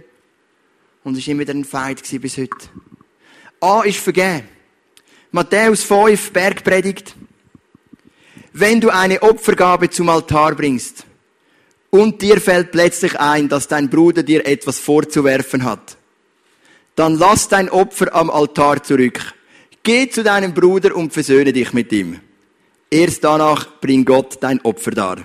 Und 1.05 1.17
es 1.17 1.27
war 1.27 1.33
immer 1.33 1.41
wieder 1.41 1.55
ein 1.55 1.65
Feind 1.65 2.03
bis 2.21 2.37
heute. 2.37 2.69
A 3.61 3.83
ist 3.83 4.01
vergeben. 4.01 4.47
Matthäus 5.31 5.83
5, 5.83 6.33
Bergpredigt. 6.33 7.15
Wenn 8.55 8.81
du 8.81 8.89
eine 8.89 9.23
Opfergabe 9.23 9.91
zum 9.91 10.09
Altar 10.09 10.55
bringst 10.55 11.05
und 11.91 12.23
dir 12.23 12.41
fällt 12.41 12.73
plötzlich 12.73 13.21
ein, 13.21 13.47
dass 13.51 13.69
dein 13.69 13.91
Bruder 13.91 14.23
dir 14.23 14.47
etwas 14.47 14.79
vorzuwerfen 14.79 15.65
hat, 15.65 15.99
dann 16.97 17.19
lass 17.19 17.47
dein 17.47 17.69
Opfer 17.69 18.15
am 18.15 18.31
Altar 18.31 18.83
zurück. 18.83 19.35
Geh 19.83 20.09
zu 20.09 20.23
deinem 20.23 20.55
Bruder 20.55 20.97
und 20.97 21.13
versöhne 21.13 21.53
dich 21.53 21.75
mit 21.75 21.93
ihm. 21.93 22.21
Erst 22.91 23.23
danach 23.23 23.81
bring 23.83 24.07
Gott 24.07 24.39
dein 24.41 24.63
Opfer 24.63 24.93
dar. 24.93 25.19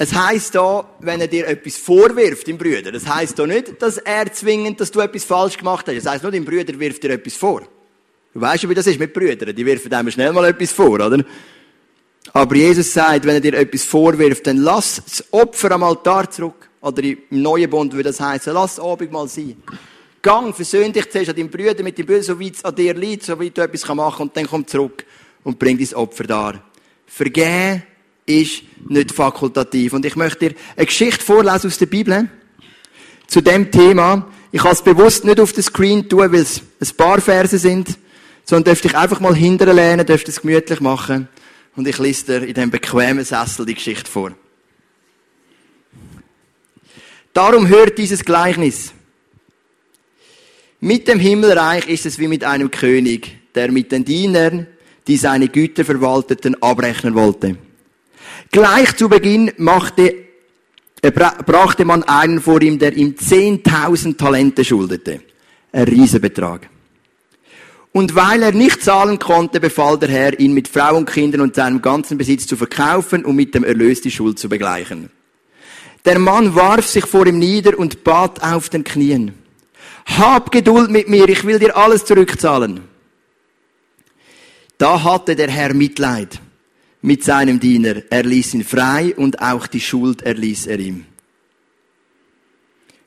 Es 0.00 0.14
heißt 0.14 0.54
da, 0.54 0.88
wenn 1.00 1.20
er 1.20 1.26
dir 1.26 1.48
etwas 1.48 1.76
vorwirft, 1.76 2.46
dem 2.46 2.56
Brüder, 2.56 2.92
das 2.92 3.06
heißt 3.06 3.36
da 3.36 3.46
nicht, 3.48 3.82
dass 3.82 3.98
er 3.98 4.32
zwingend, 4.32 4.80
dass 4.80 4.92
du 4.92 5.00
etwas 5.00 5.24
falsch 5.24 5.58
gemacht 5.58 5.88
hast. 5.88 5.96
Das 5.96 6.06
heißt 6.06 6.22
nur, 6.22 6.30
dein 6.30 6.44
Brüder 6.44 6.78
wirft 6.78 7.02
dir 7.02 7.10
etwas 7.10 7.34
vor. 7.34 7.62
Du 8.32 8.40
weißt 8.40 8.62
ja, 8.62 8.70
wie 8.70 8.74
das 8.74 8.86
ist 8.86 9.00
mit 9.00 9.12
Brüdern. 9.12 9.54
Die 9.54 9.66
wirfen 9.66 9.92
einem 9.92 10.12
schnell 10.12 10.32
mal 10.32 10.44
etwas 10.44 10.70
vor, 10.70 10.90
oder? 10.90 11.24
Aber 12.32 12.54
Jesus 12.54 12.92
sagt, 12.92 13.24
wenn 13.24 13.34
er 13.34 13.40
dir 13.40 13.54
etwas 13.54 13.84
vorwirft, 13.84 14.46
dann 14.46 14.58
lass 14.58 15.02
das 15.04 15.32
Opfer 15.32 15.72
am 15.72 15.82
Altar 15.82 16.30
zurück. 16.30 16.68
Oder 16.80 17.02
im 17.02 17.18
neuen 17.30 17.68
Bund 17.68 17.92
würde 17.92 18.10
das 18.10 18.20
heißen, 18.20 18.52
lass 18.52 18.76
das 18.76 19.10
mal 19.10 19.26
sein. 19.26 19.60
Gang, 20.22 20.54
versöhn 20.54 20.92
dich 20.92 21.10
zuerst 21.10 21.30
an 21.30 21.36
deinem 21.36 21.50
Brüder 21.50 21.82
mit 21.82 21.98
dem 21.98 22.06
Brüder, 22.06 22.22
so 22.22 22.40
weit 22.40 22.54
es 22.54 22.64
an 22.64 22.74
dir 22.74 22.94
liegt, 22.94 23.24
so 23.24 23.40
weit 23.40 23.58
du 23.58 23.62
etwas 23.62 23.88
machen 23.88 23.98
kannst, 23.98 24.20
und 24.20 24.36
dann 24.36 24.46
komm 24.46 24.66
zurück 24.66 25.04
und 25.42 25.58
bring 25.58 25.76
dein 25.76 25.94
Opfer 25.94 26.24
dar. 26.24 26.62
Vergehen 27.06 27.82
ist 28.28 28.62
nicht 28.88 29.12
fakultativ. 29.12 29.92
Und 29.94 30.04
ich 30.04 30.16
möchte 30.16 30.50
dir 30.50 30.56
eine 30.76 30.86
Geschichte 30.86 31.24
vorlesen 31.24 31.68
aus 31.68 31.78
der 31.78 31.86
Bibel 31.86 32.28
zu 33.26 33.40
dem 33.40 33.70
Thema. 33.70 34.28
Ich 34.52 34.62
kann 34.62 34.72
es 34.72 34.82
bewusst 34.82 35.24
nicht 35.24 35.40
auf 35.40 35.52
den 35.52 35.62
Screen 35.62 36.08
tun, 36.08 36.20
weil 36.20 36.34
es 36.36 36.62
ein 36.80 36.96
paar 36.96 37.20
Verse 37.20 37.58
sind, 37.58 37.98
sondern 38.44 38.64
dürfte 38.64 38.88
ich 38.88 38.96
einfach 38.96 39.20
mal 39.20 39.34
hinterher 39.34 39.74
lernen, 39.74 40.06
dürfte 40.06 40.30
es 40.30 40.40
gemütlich 40.40 40.80
machen. 40.80 41.28
Und 41.76 41.86
ich 41.86 41.98
lese 41.98 42.40
dir 42.40 42.46
in 42.46 42.54
dem 42.54 42.70
bequemen 42.70 43.24
Sessel 43.24 43.66
die 43.66 43.74
Geschichte 43.74 44.10
vor. 44.10 44.32
Darum 47.32 47.68
hört 47.68 47.98
dieses 47.98 48.24
Gleichnis. 48.24 48.92
Mit 50.80 51.08
dem 51.08 51.20
Himmelreich 51.20 51.88
ist 51.88 52.06
es 52.06 52.18
wie 52.18 52.28
mit 52.28 52.44
einem 52.44 52.70
König, 52.70 53.38
der 53.54 53.70
mit 53.70 53.92
den 53.92 54.04
Dienern, 54.04 54.66
die 55.06 55.16
seine 55.16 55.48
Güter 55.48 55.84
verwalteten, 55.84 56.60
abrechnen 56.62 57.14
wollte. 57.14 57.58
Gleich 58.50 58.96
zu 58.96 59.08
Beginn 59.08 59.52
machte, 59.56 60.14
äh, 61.02 61.10
brachte 61.10 61.84
man 61.84 62.02
einen 62.04 62.40
vor 62.40 62.60
ihm, 62.62 62.78
der 62.78 62.96
ihm 62.96 63.14
10.000 63.14 64.16
Talente 64.16 64.64
schuldete. 64.64 65.20
Ein 65.72 65.84
Riesenbetrag. 65.84 66.68
Und 67.92 68.14
weil 68.14 68.42
er 68.42 68.52
nicht 68.52 68.82
zahlen 68.82 69.18
konnte, 69.18 69.60
befahl 69.60 69.98
der 69.98 70.08
Herr, 70.08 70.38
ihn 70.38 70.52
mit 70.52 70.68
Frau 70.68 70.96
und 70.96 71.10
Kindern 71.10 71.40
und 71.40 71.54
seinem 71.54 71.82
ganzen 71.82 72.18
Besitz 72.18 72.46
zu 72.46 72.56
verkaufen, 72.56 73.24
um 73.24 73.34
mit 73.36 73.54
dem 73.54 73.64
Erlös 73.64 74.00
die 74.00 74.10
Schuld 74.10 74.38
zu 74.38 74.48
begleichen. 74.48 75.10
Der 76.04 76.18
Mann 76.18 76.54
warf 76.54 76.86
sich 76.86 77.06
vor 77.06 77.26
ihm 77.26 77.38
nieder 77.38 77.78
und 77.78 78.04
bat 78.04 78.42
auf 78.42 78.68
den 78.68 78.84
Knien. 78.84 79.34
Hab 80.16 80.50
Geduld 80.52 80.90
mit 80.90 81.08
mir, 81.08 81.28
ich 81.28 81.44
will 81.44 81.58
dir 81.58 81.76
alles 81.76 82.04
zurückzahlen. 82.04 82.80
Da 84.78 85.02
hatte 85.02 85.34
der 85.34 85.50
Herr 85.50 85.74
Mitleid 85.74 86.40
mit 87.02 87.24
seinem 87.24 87.60
Diener. 87.60 88.02
Er 88.10 88.24
ließ 88.24 88.54
ihn 88.54 88.64
frei 88.64 89.14
und 89.16 89.40
auch 89.40 89.66
die 89.66 89.80
Schuld 89.80 90.22
erließ 90.22 90.66
er 90.66 90.78
ihm. 90.78 91.06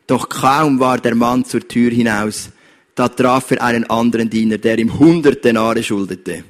Doch 0.08 0.28
kaum 0.30 0.80
war 0.80 0.98
der 0.98 1.16
Mann 1.16 1.46
zur 1.46 1.68
Tür 1.68 1.92
hinaus, 1.92 2.50
da 2.96 3.08
traf 3.08 3.52
er 3.52 3.64
einen 3.64 3.90
anderen 3.90 4.30
Diener, 4.30 4.58
der 4.58 4.78
ihm 4.78 5.00
hundert 5.00 5.44
Denare 5.46 5.82
schuldete. 5.82 6.44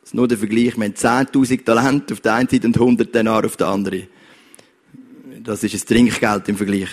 Das 0.00 0.10
ist 0.10 0.14
nur 0.14 0.28
der 0.28 0.38
Vergleich. 0.38 0.76
Wir 0.76 0.84
haben 0.84 0.94
10.000 0.94 1.64
Talente 1.64 2.14
auf 2.14 2.20
der 2.20 2.34
einen 2.34 2.48
Seite 2.48 2.66
und 2.66 2.76
100 2.76 3.14
Denare 3.14 3.46
auf 3.46 3.56
der 3.56 3.66
anderen. 3.66 4.06
Das 5.42 5.64
ist 5.64 5.74
ein 5.74 5.86
Trinkgeld 5.86 6.48
im 6.48 6.56
Vergleich. 6.56 6.88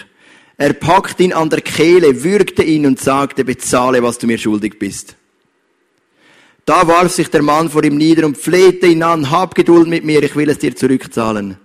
Er 0.57 0.74
packte 0.74 1.24
ihn 1.24 1.33
an 1.33 1.50
der 1.50 1.62
Kehle, 1.62 2.24
würgte 2.24 2.63
ihn 2.63 2.85
und 2.85 3.00
sagte, 3.00 3.45
bezahle, 3.45 4.01
was 4.01 4.17
du 4.17 4.27
mir 4.27 4.38
schuldig 4.38 4.79
bist. 4.79 5.15
Da 6.65 6.88
warf 6.88 7.12
sich 7.12 7.29
der 7.29 7.43
Mann 7.43 7.69
vor 7.69 7.84
ihm 7.84 7.95
nieder 7.95 8.25
und 8.25 8.38
flehte 8.38 8.88
ihn 8.88 9.03
an, 9.03 9.29
hab 9.29 9.53
Geduld 9.53 9.88
mit 9.88 10.03
mir, 10.03 10.24
ich 10.24 10.36
will 10.36 10.50
es 10.50 10.57
dir 10.57 10.75
zurückzahlen. 10.75 11.57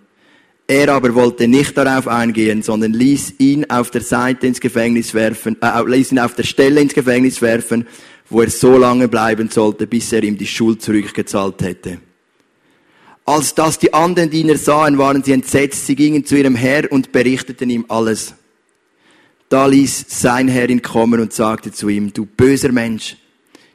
Er 0.67 0.91
aber 0.91 1.15
wollte 1.15 1.49
nicht 1.49 1.77
darauf 1.77 2.07
eingehen, 2.07 2.63
sondern 2.63 2.93
ließ 2.93 3.35
ihn 3.39 3.69
auf 3.71 3.91
der 3.91 4.03
Seite 4.03 4.47
ins 4.47 4.61
Gefängnis 4.61 5.15
werfen, 5.15 5.57
äh, 5.63 5.83
ließ 5.83 6.13
ihn 6.13 6.19
auf 6.19 6.35
der 6.35 6.45
Stelle 6.45 6.81
ins 6.81 6.95
Gefängnis 6.95 7.41
werfen, 7.41 7.87
wo 8.29 8.43
er 8.43 8.51
so 8.51 8.77
lange 8.77 9.09
bleiben 9.09 9.49
sollte, 9.49 9.87
bis 9.87 10.13
er 10.13 10.23
ihm 10.23 10.37
die 10.37 10.47
Schuld 10.47 10.83
zurückgezahlt 10.83 11.63
hätte. 11.63 11.99
Als 13.25 13.55
das 13.55 13.79
die 13.79 13.93
anderen 13.95 14.31
Diener 14.31 14.59
sahen, 14.59 14.99
waren 14.99 15.23
sie 15.23 15.33
entsetzt. 15.33 15.87
Sie 15.87 15.97
gingen 15.97 16.25
zu 16.25 16.37
ihrem 16.37 16.55
Herr 16.55 16.93
und 16.93 17.11
berichteten 17.11 17.71
ihm 17.71 17.87
alles. 17.89 18.35
Da 19.49 19.67
ließ 19.67 20.05
sein 20.09 20.47
Herr 20.47 20.69
ihn 20.69 20.83
kommen 20.83 21.21
und 21.21 21.33
sagte 21.33 21.73
zu 21.73 21.89
ihm, 21.89 22.13
du 22.13 22.27
böser 22.27 22.71
Mensch, 22.71 23.17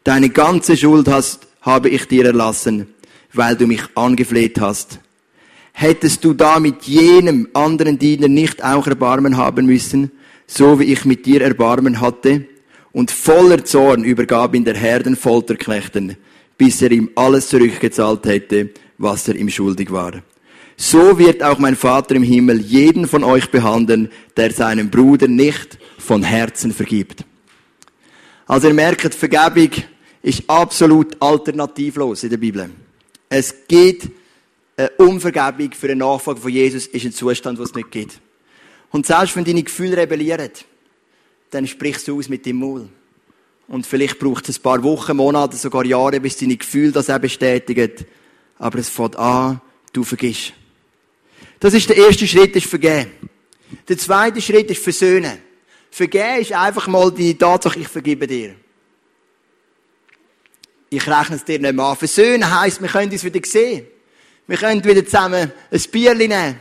deine 0.06 0.30
ganze 0.30 0.78
Schuld 0.78 1.10
hast, 1.10 1.48
habe 1.62 1.90
ich 1.90 2.08
dir 2.08 2.26
erlassen, 2.26 2.88
weil 3.34 3.58
du 3.58 3.68
mich 3.68 3.84
angefleht 3.96 4.62
hast 4.62 5.00
hättest 5.76 6.24
du 6.24 6.34
da 6.34 6.60
mit 6.60 6.84
jenem 6.84 7.50
anderen 7.54 8.00
Diener 8.00 8.30
nicht 8.30 8.64
auch 8.64 8.88
Erbarmen 8.88 9.38
haben 9.38 9.66
müssen, 9.66 10.10
so 10.48 10.80
wie 10.80 10.86
ich 10.86 11.06
mit 11.06 11.26
dir 11.26 11.42
Erbarmen 11.42 12.00
hatte? 12.00 12.46
Und 12.94 13.12
voller 13.12 13.64
Zorn 13.66 14.06
übergab 14.06 14.56
ihn 14.56 14.64
der 14.64 14.76
Herr 14.76 15.02
den 15.02 15.18
Folterknechten, 15.18 16.16
bis 16.58 16.82
er 16.82 16.92
ihm 16.92 17.10
alles 17.16 17.50
zurückgezahlt 17.50 18.26
hätte, 18.26 18.70
was 18.98 19.28
er 19.28 19.36
ihm 19.36 19.50
schuldig 19.50 19.92
war. 19.92 20.14
So 20.78 21.20
wird 21.20 21.44
auch 21.44 21.60
mein 21.60 21.76
Vater 21.76 22.16
im 22.16 22.24
Himmel 22.24 22.62
jeden 22.62 23.06
von 23.06 23.26
euch 23.26 23.52
behandeln, 23.52 24.10
der 24.38 24.52
seinem 24.52 24.90
Bruder 24.90 25.28
nicht 25.28 25.78
von 25.98 26.24
Herzen 26.24 26.72
vergibt. 26.72 27.26
Also 28.48 28.70
ihr 28.70 28.74
merkt, 28.74 29.14
Vergebung 29.14 29.72
ist 30.26 30.50
absolut 30.50 31.22
alternativlos 31.22 32.24
in 32.24 32.32
der 32.32 32.38
Bibel. 32.38 32.68
Es 33.30 33.54
geht 33.68 34.10
eine 34.76 34.90
Unvergebung 34.98 35.72
für 35.74 35.86
eine 35.86 35.98
Nachfolge 35.98 36.42
von 36.42 36.52
Jesus 36.52 36.88
ist 36.88 37.06
ein 37.06 37.12
Zustand, 37.12 37.60
was 37.60 37.70
es 37.70 37.76
nicht 37.76 37.92
gibt. 37.92 38.20
Und 38.90 39.06
selbst 39.06 39.36
wenn 39.36 39.46
deine 39.46 39.62
Gefühle 39.62 39.98
rebellieren, 39.98 40.50
dann 41.52 41.68
sprichst 41.68 42.08
du 42.08 42.18
aus 42.18 42.28
mit 42.28 42.44
dem 42.44 42.58
Maul. 42.58 42.90
Und 43.68 43.86
vielleicht 43.86 44.18
braucht 44.18 44.50
es 44.50 44.58
ein 44.58 44.64
paar 44.64 44.82
Wochen, 44.82 45.16
Monate, 45.16 45.58
sogar 45.58 45.86
Jahre, 45.86 46.20
bis 46.20 46.38
deine 46.38 46.58
Gefühle 46.58 46.92
das 46.92 47.10
auch 47.12 47.20
bestätigen. 47.20 47.92
Aber 48.58 48.80
es 48.80 48.90
fängt 48.90 49.18
an, 49.18 49.62
du 49.94 50.04
vergisst. 50.04 50.54
Das 51.60 51.76
ist 51.76 51.88
der 51.88 51.98
erste 51.98 52.26
Schritt, 52.26 52.56
ist 52.56 52.66
vergeben. 52.66 53.12
Der 53.88 53.98
zweite 54.00 54.42
Schritt 54.42 54.72
ist 54.72 54.84
versöhnen. 54.84 55.38
Vergeben 55.92 56.42
ist 56.42 56.52
einfach 56.52 56.88
mal 56.88 57.12
die 57.12 57.38
Tatsache, 57.38 57.80
ich 57.80 57.88
vergebe 57.88 58.26
dir. 58.26 58.56
Ich 60.96 61.08
rechne 61.08 61.36
es 61.36 61.44
dir 61.44 61.60
nicht 61.60 61.74
mehr 61.74 61.86
an. 61.86 61.98
Versöhnen 61.98 62.60
heisst, 62.60 62.82
wir 62.82 62.88
können 62.88 63.12
uns 63.12 63.24
wieder 63.24 63.40
sehen. 63.44 63.86
Wir 64.48 64.58
können 64.58 64.84
wieder 64.84 65.04
zusammen 65.04 65.52
ein 65.72 65.82
Bierchen 65.92 66.18
nehmen. 66.18 66.58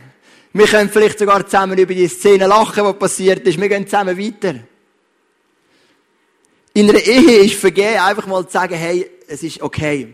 Wir 0.51 0.67
können 0.67 0.89
vielleicht 0.89 1.19
sogar 1.19 1.45
zusammen 1.45 1.77
über 1.77 1.93
die 1.93 2.07
Szene 2.07 2.47
lachen, 2.47 2.85
die 2.85 2.93
passiert 2.93 3.47
ist. 3.47 3.59
Wir 3.59 3.69
gehen 3.69 3.87
zusammen 3.87 4.17
weiter. 4.17 4.55
In 6.73 6.89
einer 6.89 6.99
Ehe 6.99 7.45
ist 7.45 7.55
vergeben, 7.55 7.99
einfach 7.99 8.27
mal 8.27 8.45
zu 8.45 8.51
sagen, 8.51 8.75
hey, 8.75 9.09
es 9.27 9.41
ist 9.41 9.61
okay. 9.61 10.09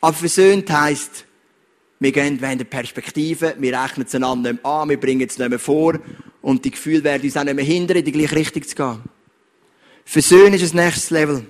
Aber 0.00 0.12
versöhnt 0.12 0.70
heisst, 0.70 1.24
wir 1.98 2.12
gehen, 2.12 2.36
haben 2.36 2.44
eine 2.44 2.64
Perspektive, 2.64 3.56
wir 3.58 3.82
rechnen 3.82 4.06
es 4.06 4.14
einander 4.14 4.52
nicht 4.52 4.62
mehr 4.62 4.72
an, 4.72 4.88
wir 4.88 5.00
bringen 5.00 5.26
es 5.28 5.38
nicht 5.38 5.48
mehr 5.48 5.58
vor 5.58 5.98
und 6.42 6.64
die 6.64 6.70
Gefühle 6.70 7.02
werden 7.02 7.22
uns 7.24 7.36
auch 7.36 7.42
nicht 7.42 7.56
mehr 7.56 7.64
hindern, 7.64 7.96
in 7.96 8.04
die 8.04 8.12
gleiche 8.12 8.36
Richtung 8.36 8.62
zu 8.62 8.76
gehen. 8.76 9.02
Versöhnen 10.04 10.54
ist 10.54 10.62
das 10.62 10.74
nächste 10.74 11.14
Level. 11.14 11.46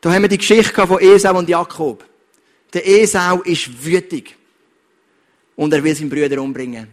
Da 0.00 0.12
haben 0.12 0.22
wir 0.22 0.28
die 0.28 0.38
Geschichte 0.38 0.86
von 0.86 0.98
Esau 0.98 1.36
und 1.36 1.48
Jakob. 1.48 2.04
Der 2.72 2.86
Esau 2.88 3.42
ist 3.42 3.84
wütig. 3.84 4.36
Und 5.56 5.72
er 5.74 5.84
will 5.84 5.94
seinen 5.94 6.08
Brüder 6.08 6.40
umbringen. 6.40 6.88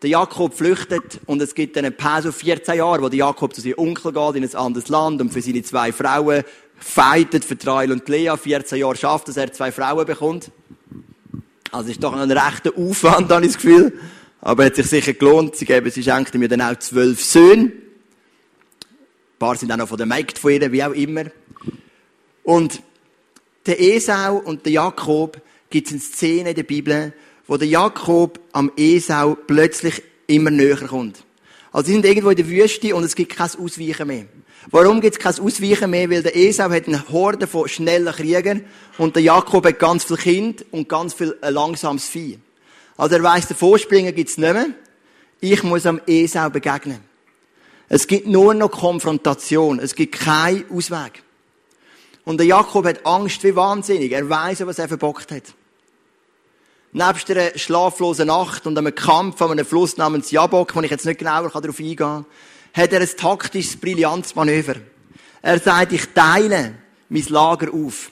Der 0.00 0.10
Jakob 0.10 0.54
flüchtet 0.54 1.20
und 1.26 1.40
es 1.42 1.54
gibt 1.54 1.76
eine 1.76 1.90
Pause 1.90 2.32
von 2.32 2.40
14 2.40 2.76
Jahren, 2.76 3.02
wo 3.02 3.08
der 3.08 3.18
Jakob 3.18 3.54
zu 3.54 3.60
seinem 3.60 3.78
Onkel 3.78 4.12
geht 4.12 4.36
in 4.36 4.44
ein 4.44 4.54
anderes 4.56 4.88
Land 4.88 5.20
und 5.20 5.32
für 5.32 5.42
seine 5.42 5.62
zwei 5.62 5.92
Frauen 5.92 6.42
fightet, 6.76 7.44
für 7.44 7.56
Trail 7.56 7.92
und 7.92 8.08
Lea. 8.08 8.32
14 8.36 8.78
Jahre 8.78 8.96
schafft, 8.96 9.28
dass 9.28 9.36
er 9.36 9.52
zwei 9.52 9.70
Frauen 9.70 10.06
bekommt. 10.06 10.50
Also 11.70 11.90
ist 11.90 12.02
doch 12.02 12.14
ein 12.14 12.30
rechter 12.30 12.72
Aufwand, 12.76 13.30
habe 13.30 13.46
ich 13.46 13.52
das 13.52 13.62
Gefühl. 13.62 13.92
Aber 14.40 14.64
hat 14.64 14.74
sich 14.74 14.86
sicher 14.86 15.12
gelohnt. 15.12 15.54
Sie 15.54 15.66
geben, 15.66 15.88
sie 15.90 16.02
schenkt 16.02 16.34
mir 16.34 16.48
dann 16.48 16.62
auch 16.62 16.76
zwölf 16.78 17.22
Söhne. 17.22 17.64
Ein 17.64 19.38
paar 19.38 19.56
sind 19.56 19.70
auch 19.70 19.76
noch 19.76 19.88
von 19.88 19.98
der 19.98 20.06
Mägd 20.06 20.38
von 20.38 20.50
ihr, 20.50 20.72
wie 20.72 20.82
auch 20.82 20.92
immer. 20.92 21.26
Und 22.42 22.82
der 23.66 23.80
Esau 23.80 24.38
und 24.38 24.64
der 24.66 24.72
Jakob 24.72 25.40
gibt 25.70 25.86
es 25.86 25.92
eine 25.92 26.00
Szene 26.00 26.50
in 26.50 26.56
der 26.56 26.62
Bibel, 26.64 27.12
wo 27.46 27.56
der 27.56 27.68
Jakob 27.68 28.40
am 28.52 28.72
Esau 28.76 29.34
plötzlich 29.34 30.02
immer 30.26 30.50
näher 30.50 30.76
kommt. 30.76 31.24
Also 31.72 31.86
sie 31.86 31.92
sind 31.92 32.04
irgendwo 32.04 32.30
in 32.30 32.36
der 32.36 32.48
Wüste 32.48 32.94
und 32.94 33.04
es 33.04 33.14
gibt 33.14 33.34
kein 33.34 33.50
Ausweichen 33.58 34.06
mehr. 34.06 34.26
Warum 34.70 35.00
gibt 35.00 35.16
es 35.16 35.20
kein 35.20 35.44
Ausweichen 35.44 35.90
mehr? 35.90 36.10
Weil 36.10 36.22
der 36.22 36.36
Esau 36.36 36.70
hat 36.70 36.86
eine 36.86 37.08
Horde 37.08 37.46
von 37.46 37.68
schnellen 37.68 38.12
Kriegern 38.12 38.64
und 38.98 39.16
der 39.16 39.22
Jakob 39.22 39.66
hat 39.66 39.78
ganz 39.78 40.04
viel 40.04 40.16
Kind 40.16 40.64
und 40.70 40.88
ganz 40.88 41.14
viel 41.14 41.36
äh, 41.42 41.50
langsames 41.50 42.06
Vieh. 42.08 42.38
Also 42.96 43.16
er 43.16 43.22
weiss, 43.22 43.48
der 43.48 43.56
Vorspringen 43.56 44.14
gibt 44.14 44.30
es 44.30 44.38
nicht 44.38 44.52
mehr. 44.52 44.66
Ich 45.40 45.62
muss 45.62 45.86
am 45.86 46.00
Esau 46.06 46.50
begegnen. 46.50 47.00
Es 47.88 48.06
gibt 48.06 48.26
nur 48.26 48.54
noch 48.54 48.70
Konfrontation. 48.70 49.80
Es 49.80 49.94
gibt 49.94 50.14
keinen 50.14 50.64
Ausweg. 50.70 51.22
Und 52.24 52.38
der 52.38 52.46
Jakob 52.46 52.86
hat 52.86 53.04
Angst 53.04 53.42
wie 53.44 53.56
wahnsinnig. 53.56 54.12
Er 54.12 54.28
weiß, 54.28 54.64
was 54.66 54.78
er 54.78 54.88
verbockt 54.88 55.30
hat. 55.32 55.54
Nebst 56.92 57.30
einer 57.30 57.56
schlaflosen 57.56 58.26
Nacht 58.26 58.66
und 58.66 58.76
einem 58.76 58.94
Kampf 58.94 59.40
an 59.40 59.52
einem 59.52 59.64
Fluss 59.64 59.96
namens 59.96 60.30
Jabok, 60.30 60.76
wo 60.76 60.80
ich 60.82 60.90
jetzt 60.90 61.06
nicht 61.06 61.18
genauer 61.18 61.48
darauf 61.48 61.78
eingehen 61.78 61.96
kann, 61.96 62.26
hat 62.74 62.92
er 62.92 63.00
ein 63.00 63.08
taktisches, 63.16 63.76
brillantes 63.76 64.34
Manöver. 64.34 64.76
Er 65.40 65.58
sagt, 65.58 65.92
ich 65.92 66.06
teile 66.14 66.74
mein 67.08 67.26
Lager 67.28 67.72
auf. 67.72 68.10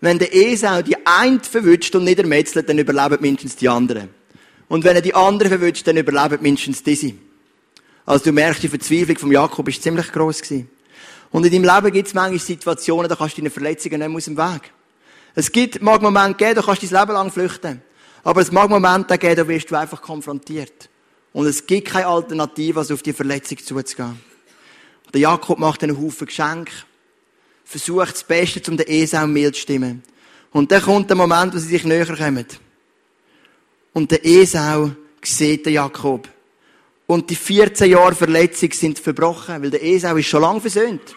Wenn 0.00 0.18
der 0.18 0.34
Esau 0.34 0.82
die 0.82 0.96
eine 1.06 1.40
verwünscht 1.40 1.94
und 1.96 2.04
nicht 2.04 2.18
ermetzelt, 2.18 2.68
dann 2.68 2.78
überleben 2.78 3.20
mindestens 3.20 3.56
die 3.56 3.68
anderen. 3.68 4.10
Und 4.68 4.84
wenn 4.84 4.94
er 4.94 5.02
die 5.02 5.14
andere 5.14 5.48
verwünscht, 5.48 5.86
dann 5.86 5.96
überleben 5.96 6.42
mindestens 6.42 6.82
diese. 6.82 7.14
Also 8.06 8.26
du 8.26 8.32
merkst, 8.32 8.62
die 8.62 8.68
Verzweiflung 8.68 9.18
vom 9.18 9.32
Jakob 9.32 9.66
ist 9.68 9.82
ziemlich 9.82 10.12
groß 10.12 10.42
gewesen. 10.42 10.70
Und 11.30 11.44
in 11.44 11.52
deinem 11.52 11.74
Leben 11.74 11.92
gibt 11.92 12.08
es 12.08 12.14
manchmal 12.14 12.38
Situationen, 12.38 13.08
da 13.08 13.16
kannst 13.16 13.36
du 13.36 13.40
deine 13.40 13.50
Verletzungen 13.50 13.98
nicht 13.98 14.08
mehr 14.08 14.16
aus 14.16 14.24
dem 14.24 14.36
Weg. 14.36 14.72
Es 15.34 15.52
gibt, 15.52 15.82
mag 15.82 16.00
Momente 16.00 16.36
geben, 16.36 16.54
da 16.54 16.62
kannst 16.62 16.82
du 16.82 16.86
dein 16.86 17.00
Leben 17.00 17.12
lang 17.12 17.30
flüchten. 17.30 17.82
Aber 18.24 18.40
es 18.40 18.50
mag 18.50 18.68
Momente 18.68 19.16
geben, 19.18 19.36
da 19.36 19.48
wirst 19.48 19.70
du 19.70 19.76
einfach 19.76 20.00
konfrontiert. 20.00 20.88
Und 21.32 21.46
es 21.46 21.66
gibt 21.66 21.88
keine 21.88 22.06
Alternative, 22.06 22.80
als 22.80 22.90
auf 22.90 23.02
die 23.02 23.12
Verletzung 23.12 23.58
zuzugehen. 23.58 24.20
Der 25.12 25.20
Jakob 25.20 25.58
macht 25.58 25.82
einen 25.82 26.00
Haufen 26.00 26.26
Geschenke, 26.26 26.72
versucht 27.64 28.12
das 28.12 28.24
Beste, 28.24 28.70
um 28.70 28.76
den 28.76 28.88
Esau 28.88 29.26
mild 29.26 29.54
zu 29.54 29.62
stimmen. 29.62 30.02
Und 30.52 30.72
dann 30.72 30.82
kommt 30.82 31.10
der 31.10 31.16
Moment, 31.16 31.54
wo 31.54 31.58
sie 31.58 31.68
sich 31.68 31.84
näher 31.84 32.06
kommen. 32.06 32.46
Und 33.92 34.10
der 34.10 34.24
Esau 34.24 34.90
sieht 35.22 35.66
den 35.66 35.74
Jakob. 35.74 36.28
Und 37.06 37.30
die 37.30 37.36
14 37.36 37.90
Jahre 37.90 38.14
Verletzung 38.14 38.72
sind 38.72 38.98
verbrochen, 38.98 39.62
weil 39.62 39.70
der 39.70 39.82
Esau 39.82 40.16
ist 40.16 40.26
schon 40.26 40.42
lange 40.42 40.60
versöhnt. 40.60 41.14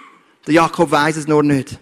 Der 0.47 0.55
Jakob 0.55 0.91
weiß 0.91 1.17
es 1.17 1.27
nur 1.27 1.43
nicht. 1.43 1.79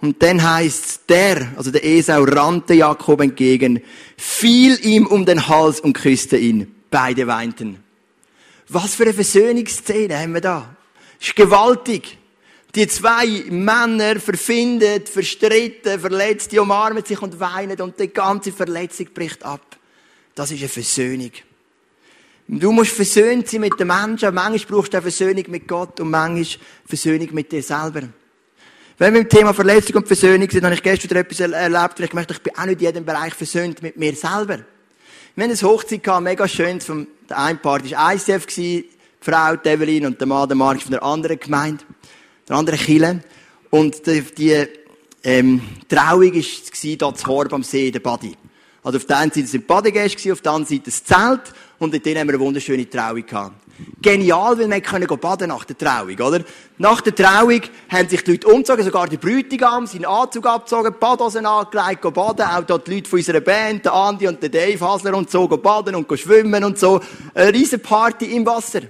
Und 0.00 0.22
dann 0.22 0.42
heißt 0.42 1.02
der, 1.08 1.52
also 1.56 1.70
der 1.70 1.84
Esau 1.84 2.22
rannte 2.24 2.74
Jakob 2.74 3.20
entgegen, 3.20 3.82
fiel 4.16 4.78
ihm 4.84 5.06
um 5.06 5.24
den 5.24 5.48
Hals 5.48 5.80
und 5.80 5.94
küsste 5.94 6.36
ihn. 6.36 6.74
Beide 6.90 7.26
weinten. 7.26 7.82
Was 8.68 8.94
für 8.94 9.04
eine 9.04 9.14
Versöhnungsszene 9.14 10.18
haben 10.18 10.34
wir 10.34 10.40
da. 10.40 10.76
Ist 11.20 11.34
gewaltig. 11.34 12.18
Die 12.74 12.86
zwei 12.88 13.44
Männer 13.48 14.20
verfindet, 14.20 15.08
verstritten, 15.08 15.98
verletzt, 15.98 16.52
die 16.52 16.58
umarmen 16.58 17.04
sich 17.04 17.22
und 17.22 17.40
weinen 17.40 17.80
und 17.80 17.98
die 17.98 18.08
ganze 18.08 18.52
Verletzung 18.52 19.06
bricht 19.14 19.42
ab. 19.44 19.78
Das 20.34 20.50
ist 20.50 20.60
eine 20.60 20.68
Versöhnung. 20.68 21.30
Du 22.48 22.70
musst 22.70 22.92
versöhnt 22.92 23.48
sein 23.48 23.60
mit 23.60 23.78
den 23.78 23.88
Menschen. 23.88 24.32
Manchmal 24.32 24.78
brauchst 24.78 24.94
du 24.94 25.02
Versöhnung 25.02 25.44
mit 25.48 25.66
Gott 25.66 25.98
und 25.98 26.10
manchmal 26.10 26.64
Versöhnung 26.86 27.28
mit 27.32 27.50
dir 27.50 27.62
selber. 27.62 28.02
Wenn 28.98 29.14
wir 29.14 29.20
im 29.20 29.28
Thema 29.28 29.52
Verletzung 29.52 29.96
und 29.96 30.06
Versöhnung 30.06 30.48
sind, 30.48 30.64
habe 30.64 30.74
ich 30.74 30.82
gestern 30.82 31.10
wieder 31.10 31.20
etwas 31.20 31.40
erlebt 31.40 31.98
und 31.98 32.04
ich 32.04 32.12
möchte, 32.12 32.34
ich 32.34 32.42
bin 32.42 32.56
auch 32.56 32.64
nicht 32.64 32.80
in 32.80 32.86
jedem 32.86 33.04
Bereich 33.04 33.34
versöhnt 33.34 33.82
mit 33.82 33.96
mir 33.96 34.14
selber. 34.14 34.60
Wir 35.34 35.44
haben 35.44 35.50
eine 35.50 35.60
Hochzeit 35.60 36.02
gehabt, 36.02 36.22
mega 36.22 36.46
schön, 36.48 36.80
vom, 36.80 37.06
der 37.28 37.38
eine 37.38 37.58
Part 37.58 37.90
war 37.90 38.14
ICF 38.14 38.46
die 38.46 38.88
Frau, 39.20 39.56
die 39.56 39.68
Evelyn 39.68 40.06
und 40.06 40.20
der 40.20 40.26
Mann, 40.26 40.48
der 40.48 40.56
Mark 40.56 40.80
von 40.80 40.92
der 40.92 41.02
anderen 41.02 41.38
Gemeinde, 41.38 41.84
der 42.48 42.56
anderen 42.56 42.78
Kille. 42.78 43.20
Und 43.70 44.06
die, 44.06 44.22
die 44.22 44.66
ähm, 45.24 45.60
Trauung 45.88 46.32
war 46.32 46.42
hier 46.42 46.98
zu 46.98 47.26
Horb 47.26 47.52
am 47.52 47.64
See, 47.64 47.90
der 47.90 48.00
Badi. 48.00 48.34
Also 48.82 48.98
auf 48.98 49.04
der 49.04 49.18
einen 49.18 49.32
Seite 49.32 49.48
sind 49.48 49.66
Badegäste, 49.66 50.32
auf 50.32 50.40
der 50.40 50.52
anderen 50.52 50.76
Seite 50.76 50.90
das 50.90 51.04
Zelt 51.04 51.52
und 51.78 51.94
in 51.94 52.02
denen 52.02 52.20
haben 52.20 52.28
wir 52.28 52.34
eine 52.34 52.42
wunderschöne 52.42 52.88
Trauung 52.88 53.24
gehabt. 53.24 53.54
Genial, 54.00 54.58
weil 54.58 54.70
wir 54.70 54.80
können 54.80 55.06
baden 55.06 55.48
nach 55.48 55.64
der 55.64 55.76
Trauung, 55.76 56.18
oder? 56.18 56.42
Nach 56.78 57.00
der 57.02 57.14
Trauung 57.14 57.60
haben 57.90 58.08
sich 58.08 58.24
die 58.24 58.32
Leute 58.32 58.48
umgezogen, 58.48 58.84
sogar 58.84 59.06
die 59.06 59.18
Bräutigam, 59.18 59.86
seinen 59.86 60.06
Anzug 60.06 60.46
abgezogen, 60.46 60.94
Badhosen 60.98 61.44
angelegt, 61.44 62.00
baden, 62.14 62.46
auch 62.46 62.64
dort 62.64 62.86
die 62.86 62.94
Leute 62.94 63.10
von 63.10 63.18
unserer 63.18 63.40
Band, 63.40 63.84
der 63.84 63.92
Andi 63.92 64.28
und 64.28 64.42
der 64.42 64.48
Dave 64.48 64.80
Hasler 64.80 65.14
und 65.14 65.30
so, 65.30 65.46
baden 65.46 65.94
und 65.94 66.18
schwimmen 66.18 66.64
und 66.64 66.78
so. 66.78 67.00
Eine 67.34 67.52
riesen 67.52 67.80
Party 67.80 68.36
im 68.36 68.46
Wasser. 68.46 68.82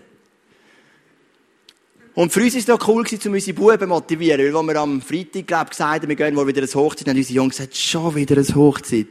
Und 2.15 2.33
für 2.33 2.41
uns 2.41 2.55
war 2.55 2.61
es 2.61 2.67
noch 2.67 2.89
cool, 2.89 3.05
um 3.27 3.33
unsere 3.33 3.55
Buben 3.55 3.79
zu 3.79 3.87
motivieren, 3.87 4.41
weil, 4.41 4.57
als 4.57 4.67
wir 4.67 4.77
am 4.77 5.03
Freitag, 5.03 5.47
glaube 5.47 5.71
gesagt 5.71 6.03
haben, 6.03 6.09
wir 6.09 6.17
gehen 6.17 6.35
mal 6.35 6.47
wieder 6.47 6.63
eine 6.63 6.73
Hochzeit, 6.73 7.09
haben 7.09 7.17
unsere 7.17 7.35
Jungs 7.35 7.57
gesagt, 7.57 7.77
schon 7.77 8.15
wieder 8.15 8.37
eine 8.37 8.55
Hochzeit. 8.55 9.09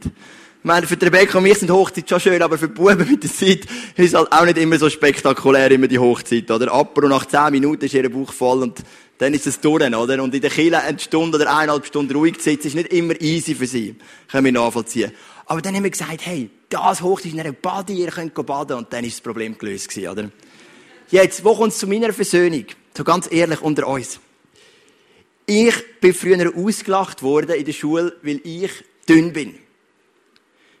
Meine, 0.66 0.84
für 0.84 0.96
die 0.96 1.04
Rebecca 1.04 1.38
und 1.38 1.44
mich 1.44 1.58
sind 1.58 1.70
Hochzeit 1.70 2.10
schon 2.10 2.18
schön, 2.18 2.42
aber 2.42 2.58
für 2.58 2.66
die 2.66 2.74
Buben 2.74 3.08
mit 3.08 3.22
der 3.22 3.32
Zeit 3.32 3.60
ist 3.94 4.08
es 4.08 4.14
halt 4.14 4.32
auch 4.32 4.44
nicht 4.44 4.58
immer 4.58 4.76
so 4.80 4.90
spektakulär, 4.90 5.70
immer 5.70 5.86
die 5.86 6.00
Hochzeit, 6.00 6.50
oder? 6.50 6.74
Apro 6.74 7.06
nach 7.06 7.24
zehn 7.24 7.52
Minuten 7.52 7.84
ist 7.84 7.94
ihr 7.94 8.10
Bauch 8.10 8.32
voll 8.32 8.64
und 8.64 8.82
dann 9.18 9.32
ist 9.32 9.46
es 9.46 9.60
durch, 9.60 9.94
oder? 9.94 10.20
Und 10.20 10.34
in 10.34 10.40
der 10.40 10.50
Kille 10.50 10.82
eine 10.82 10.98
Stunde 10.98 11.36
oder 11.38 11.56
eineinhalb 11.56 11.86
Stunden 11.86 12.16
ruhig 12.16 12.38
zu 12.38 12.50
sitzen, 12.50 12.66
ist 12.66 12.74
nicht 12.74 12.92
immer 12.92 13.14
easy 13.20 13.54
für 13.54 13.68
sie. 13.68 13.94
Können 14.28 14.46
wir 14.46 14.50
nachvollziehen. 14.50 15.12
Aber 15.44 15.62
dann 15.62 15.72
haben 15.76 15.84
wir 15.84 15.90
gesagt, 15.90 16.26
hey, 16.26 16.50
das 16.68 17.00
Hochzeit 17.00 17.26
ist 17.26 17.34
in 17.34 17.40
einer 17.42 17.52
Bade, 17.52 17.92
ihr 17.92 18.08
könnt 18.08 18.34
baden 18.34 18.76
und 18.76 18.92
dann 18.92 19.04
ist 19.04 19.18
das 19.18 19.20
Problem 19.20 19.56
gelöst 19.56 19.90
gewesen, 19.90 20.08
oder? 20.08 20.30
Jetzt, 21.12 21.44
wo 21.44 21.54
kommt 21.54 21.74
es 21.74 21.78
zu 21.78 21.86
meiner 21.86 22.12
Versöhnung? 22.12 22.64
So 22.92 23.04
ganz 23.04 23.30
ehrlich 23.30 23.62
unter 23.62 23.86
uns. 23.86 24.18
Ich 25.46 26.00
bin 26.00 26.12
früher 26.12 26.52
ausgelacht 26.56 27.22
worden 27.22 27.54
in 27.54 27.64
der 27.64 27.72
Schule, 27.72 28.16
weil 28.24 28.40
ich 28.42 28.72
dünn 29.08 29.32
bin. 29.32 29.54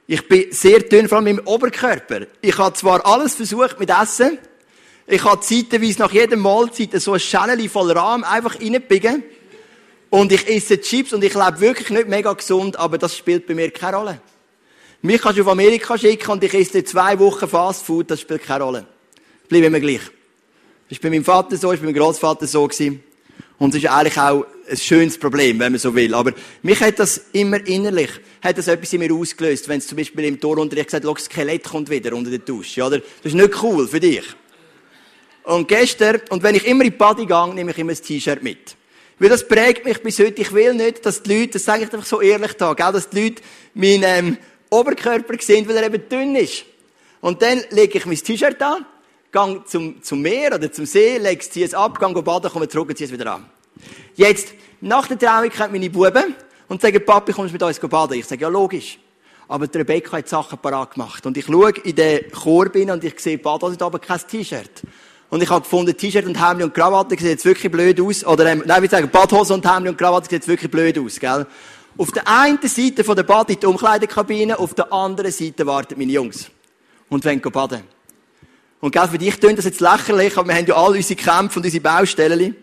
Ich 0.08 0.28
bin 0.28 0.52
sehr 0.52 0.80
dünn, 0.80 1.08
vor 1.08 1.18
allem 1.18 1.26
im 1.26 1.40
Oberkörper. 1.46 2.26
Ich 2.40 2.56
habe 2.58 2.76
zwar 2.76 3.04
alles 3.04 3.34
versucht 3.34 3.80
mit 3.80 3.90
Essen. 3.90 4.38
Ich 5.08 5.24
habe 5.24 5.40
zeitweise 5.40 5.98
nach 5.98 6.12
jeder 6.12 6.36
Mahlzeit 6.36 7.00
so 7.00 7.14
ein 7.14 7.20
Schälchen 7.20 7.68
voll 7.68 7.90
Rahm 7.90 8.22
einfach 8.22 8.60
reinbiegen. 8.60 9.24
Und 10.10 10.30
ich 10.30 10.48
esse 10.48 10.80
Chips 10.80 11.12
und 11.12 11.24
ich 11.24 11.34
lebe 11.34 11.60
wirklich 11.60 11.90
nicht 11.90 12.08
mega 12.08 12.32
gesund, 12.32 12.78
aber 12.78 12.98
das 12.98 13.16
spielt 13.16 13.46
bei 13.46 13.54
mir 13.54 13.70
keine 13.72 13.96
Rolle. 13.96 14.20
Mich 15.02 15.20
kannst 15.20 15.38
du 15.38 15.42
auf 15.42 15.48
Amerika 15.48 15.98
schicken 15.98 16.30
und 16.30 16.44
ich 16.44 16.54
esse 16.54 16.84
zwei 16.84 17.18
Wochen 17.18 17.48
Fast 17.48 17.84
Food, 17.84 18.10
das 18.10 18.20
spielt 18.20 18.44
keine 18.44 18.64
Rolle. 18.64 18.86
Ich 19.42 19.48
bleibe 19.48 19.66
immer 19.66 19.80
gleich. 19.80 20.00
Das 20.88 20.98
war 20.98 21.02
bei 21.02 21.10
meinem 21.10 21.24
Vater 21.24 21.56
so, 21.56 21.70
das 21.70 21.80
war 21.80 21.86
bei 21.86 21.92
meinem 21.92 21.94
Großvater 21.94 22.46
so. 22.46 22.62
Und 23.58 23.74
es 23.74 23.82
ist 23.82 23.90
eigentlich 23.90 24.18
auch 24.18 24.46
ein 24.68 24.76
schönes 24.76 25.18
Problem, 25.18 25.58
wenn 25.58 25.72
man 25.72 25.78
so 25.78 25.94
will. 25.94 26.14
Aber 26.14 26.32
mich 26.62 26.80
hat 26.80 26.98
das 26.98 27.20
immer 27.32 27.64
innerlich, 27.66 28.10
hat 28.42 28.58
das 28.58 28.68
etwas 28.68 28.92
in 28.92 29.00
mir 29.00 29.12
ausgelöst, 29.12 29.68
wenn 29.68 29.78
es 29.78 29.86
zum 29.86 29.98
Beispiel 29.98 30.24
im 30.24 30.40
Torunterricht 30.40 30.86
gesagt, 30.86 31.04
das 31.04 31.24
Skelett 31.24 31.64
kommt 31.64 31.90
wieder 31.90 32.14
unter 32.14 32.30
der 32.30 32.40
Dusche, 32.40 32.82
oder? 32.82 32.98
Das 32.98 33.32
ist 33.32 33.34
nicht 33.34 33.62
cool 33.62 33.86
für 33.86 34.00
dich. 34.00 34.24
Und 35.44 35.68
gestern, 35.68 36.20
und 36.30 36.42
wenn 36.42 36.56
ich 36.56 36.66
immer 36.66 36.84
in 36.84 36.90
die 36.90 36.96
Party 36.96 37.24
gehe, 37.24 37.54
nehme 37.54 37.70
ich 37.70 37.78
immer 37.78 37.92
ein 37.92 38.02
T-Shirt 38.02 38.42
mit. 38.42 38.76
Weil 39.18 39.28
das 39.28 39.46
prägt 39.46 39.84
mich 39.84 40.02
bis 40.02 40.18
heute. 40.18 40.42
Ich 40.42 40.52
will 40.52 40.74
nicht, 40.74 41.06
dass 41.06 41.22
die 41.22 41.34
Leute, 41.34 41.52
das 41.52 41.64
sage 41.64 41.84
ich 41.84 41.92
einfach 41.92 42.04
so 42.04 42.20
ehrlich 42.20 42.52
da, 42.54 42.74
gell, 42.74 42.92
dass 42.92 43.08
die 43.08 43.22
Leute 43.22 43.42
meinen 43.72 44.02
ähm, 44.04 44.38
Oberkörper 44.70 45.34
sehen, 45.40 45.66
weil 45.68 45.76
er 45.76 45.86
eben 45.86 46.08
dünn 46.08 46.34
ist. 46.34 46.64
Und 47.20 47.40
dann 47.42 47.62
lege 47.70 47.98
ich 47.98 48.06
mein 48.06 48.16
T-Shirt 48.16 48.60
an, 48.60 48.84
gehe 49.32 49.64
zum, 49.66 50.02
zum 50.02 50.20
Meer 50.20 50.54
oder 50.54 50.70
zum 50.70 50.84
See, 50.84 51.18
lege 51.18 51.40
es, 51.40 51.56
es 51.56 51.74
ab, 51.74 51.98
gehe 51.98 52.22
baden, 52.22 52.50
komme 52.50 52.68
zurück 52.68 52.88
und 52.88 52.98
ziehe 52.98 53.06
es 53.06 53.12
wieder 53.12 53.32
an. 53.34 53.46
Jetzt, 54.16 54.54
nach 54.80 55.06
der 55.06 55.18
Trauung 55.18 55.50
kommen 55.50 55.72
meine 55.72 55.90
Buben 55.90 56.34
und 56.68 56.80
sagen, 56.80 57.04
Papi, 57.04 57.32
kommst 57.32 57.50
du 57.50 57.52
mit 57.52 57.62
uns 57.62 57.78
baden? 57.78 58.14
Ich 58.14 58.24
sage, 58.24 58.40
ja, 58.40 58.48
logisch. 58.48 58.98
Aber 59.46 59.66
die 59.66 59.78
Rebecca 59.78 60.16
hat 60.16 60.28
Sachen 60.28 60.58
parat 60.58 60.94
gemacht. 60.94 61.24
Und 61.26 61.36
ich 61.36 61.44
schaue 61.44 61.70
in 61.70 61.94
den 61.94 62.30
Korb 62.30 62.74
hin 62.74 62.90
und 62.90 63.04
ich 63.04 63.20
sehe, 63.20 63.38
Bad 63.38 63.62
hat 63.62 63.82
aber 63.82 63.98
kein 63.98 64.18
T-Shirt. 64.18 64.82
Und 65.28 65.42
ich 65.42 65.50
habe 65.50 65.60
gefunden, 65.60 65.94
T-Shirt 65.94 66.24
und 66.24 66.42
Hemd 66.42 66.62
und 66.62 66.72
Krawatte 66.72 67.10
sieht 67.10 67.28
jetzt 67.28 67.44
wirklich 67.44 67.70
blöd 67.70 68.00
aus. 68.00 68.24
Oder, 68.24 68.46
ähm, 68.46 68.62
nein, 68.64 68.82
ich 68.82 68.90
sagen, 68.90 69.08
Badhose 69.10 69.52
und 69.52 69.70
Hemd 69.70 69.86
und 69.88 69.98
Krawatte 69.98 70.24
sieht 70.24 70.32
jetzt 70.32 70.48
wirklich 70.48 70.70
blöd 70.70 70.98
aus, 70.98 71.20
gell? 71.20 71.46
Auf 71.98 72.10
der 72.10 72.26
einen 72.26 72.58
Seite 72.62 73.04
von 73.04 73.16
der 73.16 73.22
Bad 73.22 73.50
in 73.50 73.60
die 73.60 73.66
Umkleidekabine, 73.66 74.58
auf 74.58 74.74
der 74.74 74.92
anderen 74.92 75.30
Seite 75.30 75.66
warten 75.66 75.94
meine 75.98 76.12
Jungs. 76.12 76.50
Und 77.08 77.24
wollen 77.24 77.40
baden. 77.40 77.82
Und 78.80 78.92
gell, 78.92 79.08
für 79.08 79.18
dich 79.18 79.38
klingt 79.38 79.58
das 79.58 79.66
jetzt 79.66 79.80
lächerlich, 79.80 80.36
aber 80.36 80.48
wir 80.48 80.54
haben 80.56 80.66
ja 80.66 80.74
alle 80.74 80.96
unsere 80.96 81.20
Kämpfe 81.20 81.58
und 81.58 81.64
unsere 81.64 81.82
Baustellen. 81.82 82.56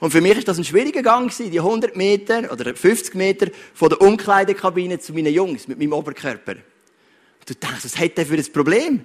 Und 0.00 0.10
für 0.10 0.20
mich 0.20 0.38
ist 0.38 0.48
das 0.48 0.58
ein 0.58 0.64
schwieriger 0.64 1.02
Gang 1.02 1.30
gewesen, 1.30 1.50
die 1.50 1.60
100 1.60 1.96
Meter 1.96 2.52
oder 2.52 2.74
50 2.74 3.14
Meter 3.14 3.48
von 3.72 3.88
der 3.88 4.00
Umkleidekabine 4.00 4.98
zu 4.98 5.12
meinen 5.12 5.32
Jungs 5.32 5.68
mit 5.68 5.78
meinem 5.78 5.92
Oberkörper. 5.92 6.52
Und 6.52 7.48
du 7.48 7.54
denkst, 7.54 7.84
was 7.84 7.98
hat 7.98 8.16
der 8.18 8.26
für 8.26 8.34
ein 8.34 8.52
Problem? 8.52 9.04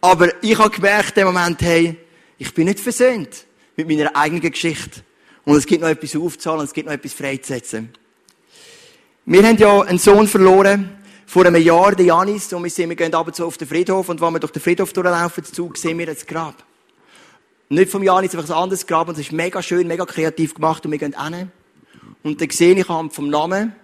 Aber 0.00 0.32
ich 0.42 0.58
habe 0.58 0.70
gemerkt, 0.70 1.16
im 1.18 1.26
Moment, 1.26 1.60
hey, 1.62 1.96
ich 2.38 2.52
bin 2.54 2.66
nicht 2.66 2.80
versöhnt 2.80 3.46
mit 3.76 3.88
meiner 3.88 4.14
eigenen 4.16 4.50
Geschichte. 4.50 5.02
Und 5.44 5.56
es 5.56 5.66
gibt 5.66 5.80
noch 5.80 5.88
etwas 5.88 6.16
aufzahlen 6.16 6.64
es 6.64 6.72
gibt 6.72 6.86
noch 6.86 6.94
etwas 6.94 7.12
freizusetzen. 7.12 7.92
Wir 9.24 9.42
haben 9.44 9.56
ja 9.56 9.82
einen 9.82 9.98
Sohn 9.98 10.26
verloren, 10.26 10.98
vor 11.26 11.46
einem 11.46 11.62
Jahr, 11.62 11.94
den 11.94 12.06
Janis, 12.06 12.52
und 12.52 12.64
wir, 12.64 12.70
sind, 12.70 12.88
wir 12.88 12.96
gehen 12.96 13.14
ab 13.14 13.26
und 13.26 13.36
zu 13.36 13.46
auf 13.46 13.56
den 13.56 13.68
Friedhof, 13.68 14.08
und 14.08 14.20
wenn 14.20 14.32
wir 14.32 14.40
durch 14.40 14.52
den 14.52 14.60
Friedhof 14.60 14.92
durchlaufen, 14.92 15.44
sehen 15.74 15.98
wir 15.98 16.06
das 16.06 16.26
Grab. 16.26 16.64
Nicht 17.72 17.90
vom 17.90 18.02
Janis, 18.02 18.34
einfach 18.34 18.54
ein 18.54 18.62
anderes 18.62 18.86
Grab, 18.86 19.08
und 19.08 19.14
es 19.14 19.20
ist 19.20 19.32
mega 19.32 19.62
schön, 19.62 19.86
mega 19.86 20.04
kreativ 20.04 20.52
gemacht, 20.52 20.84
und 20.84 20.92
wir 20.92 20.98
gehen 20.98 21.14
hin. 21.18 21.50
Und 22.22 22.38
dann 22.38 22.50
sehe 22.50 22.74
ich 22.74 22.84
vom 22.84 23.30
Namen, 23.30 23.74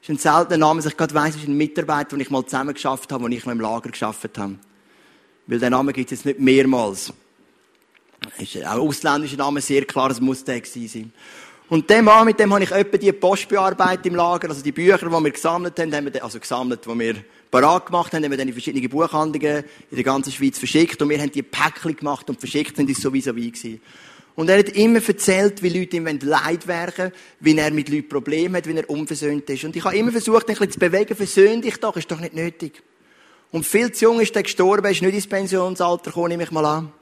das 0.00 0.08
ist 0.08 0.26
ein 0.26 0.34
seltener 0.34 0.56
Name, 0.56 0.82
dass 0.82 0.90
ich 0.90 0.96
gerade 0.96 1.14
weiss, 1.14 1.36
ist 1.36 1.46
ein 1.46 1.56
Mitarbeiter, 1.56 2.16
den 2.16 2.20
ich 2.20 2.30
mal 2.30 2.44
zusammen 2.44 2.74
geschafft 2.74 3.12
habe, 3.12 3.22
den 3.22 3.38
ich 3.38 3.44
noch 3.46 3.52
im 3.52 3.60
Lager 3.60 3.90
geschafft 3.90 4.36
habe. 4.36 4.56
Weil 5.46 5.60
der 5.60 5.70
Name 5.70 5.92
gibt 5.92 6.10
es 6.10 6.18
jetzt 6.18 6.26
nicht 6.26 6.40
mehrmals. 6.40 7.12
Ist 8.38 8.56
auch 8.66 8.72
ein 8.72 8.80
ausländischer 8.80 9.36
Name, 9.36 9.60
sehr 9.60 9.84
klar, 9.84 10.10
es 10.10 10.20
muss 10.20 10.42
der 10.42 10.60
gewesen 10.60 10.88
sein. 10.88 11.12
Und 11.68 11.90
dem 11.90 12.06
Mann, 12.06 12.24
mit 12.24 12.40
dem 12.40 12.52
habe 12.52 12.64
ich 12.64 12.70
etwa 12.70 12.96
die 12.96 13.12
Post 13.12 13.48
bearbeitet 13.48 14.06
im 14.06 14.14
Lager, 14.14 14.48
also 14.48 14.62
die 14.62 14.72
Bücher, 14.72 14.98
die 14.98 15.10
wir 15.10 15.30
gesammelt 15.30 15.78
haben, 15.78 15.94
haben 15.94 16.12
wir, 16.12 16.24
also 16.24 16.40
gesammelt, 16.40 16.86
die 16.86 16.98
wir 16.98 17.14
parat 17.50 17.86
gemacht 17.86 18.12
haben, 18.12 18.24
haben 18.24 18.30
wir 18.30 18.38
dann 18.38 18.48
in 18.48 18.54
verschiedene 18.54 18.88
Buchhandlungen 18.88 19.64
in 19.90 19.96
der 19.96 20.04
ganzen 20.04 20.32
Schweiz 20.32 20.58
verschickt 20.58 21.00
und 21.02 21.10
wir 21.10 21.18
haben 21.18 21.30
die 21.30 21.42
Päckchen 21.42 21.94
gemacht 21.94 22.28
und 22.30 22.40
verschickt 22.40 22.76
sind, 22.76 22.88
ist 22.88 23.02
sowieso 23.02 23.36
wie 23.36 23.50
gewesen. 23.50 23.82
Und 24.34 24.48
er 24.48 24.60
hat 24.60 24.68
immer 24.70 25.00
erzählt, 25.06 25.62
wie 25.62 25.68
Leute 25.68 25.96
ihm 25.96 26.06
leid 26.06 26.66
werden 26.68 27.12
wie 27.40 27.58
er 27.58 27.72
mit 27.72 27.88
Leuten 27.88 28.08
Probleme 28.08 28.58
hat, 28.58 28.68
wie 28.68 28.76
er 28.76 28.88
unversöhnt 28.88 29.50
ist. 29.50 29.64
Und 29.64 29.74
ich 29.74 29.84
habe 29.84 29.96
immer 29.96 30.12
versucht, 30.12 30.48
ein 30.48 30.54
bisschen 30.54 30.70
zu 30.70 30.78
bewegen, 30.78 31.16
versöhn 31.16 31.60
dich 31.60 31.76
doch, 31.78 31.96
ist 31.96 32.10
doch 32.10 32.20
nicht 32.20 32.34
nötig. 32.34 32.82
Und 33.50 33.66
viel 33.66 33.90
zu 33.92 34.04
jung 34.04 34.20
ist 34.20 34.36
er 34.36 34.44
gestorben, 34.44 34.92
ist 34.92 35.02
nicht 35.02 35.14
ins 35.14 35.26
Pensionsalter 35.26 36.10
gekommen, 36.10 36.28
nehme 36.28 36.44
ich 36.44 36.50
mal 36.50 36.64
an. 36.64 36.92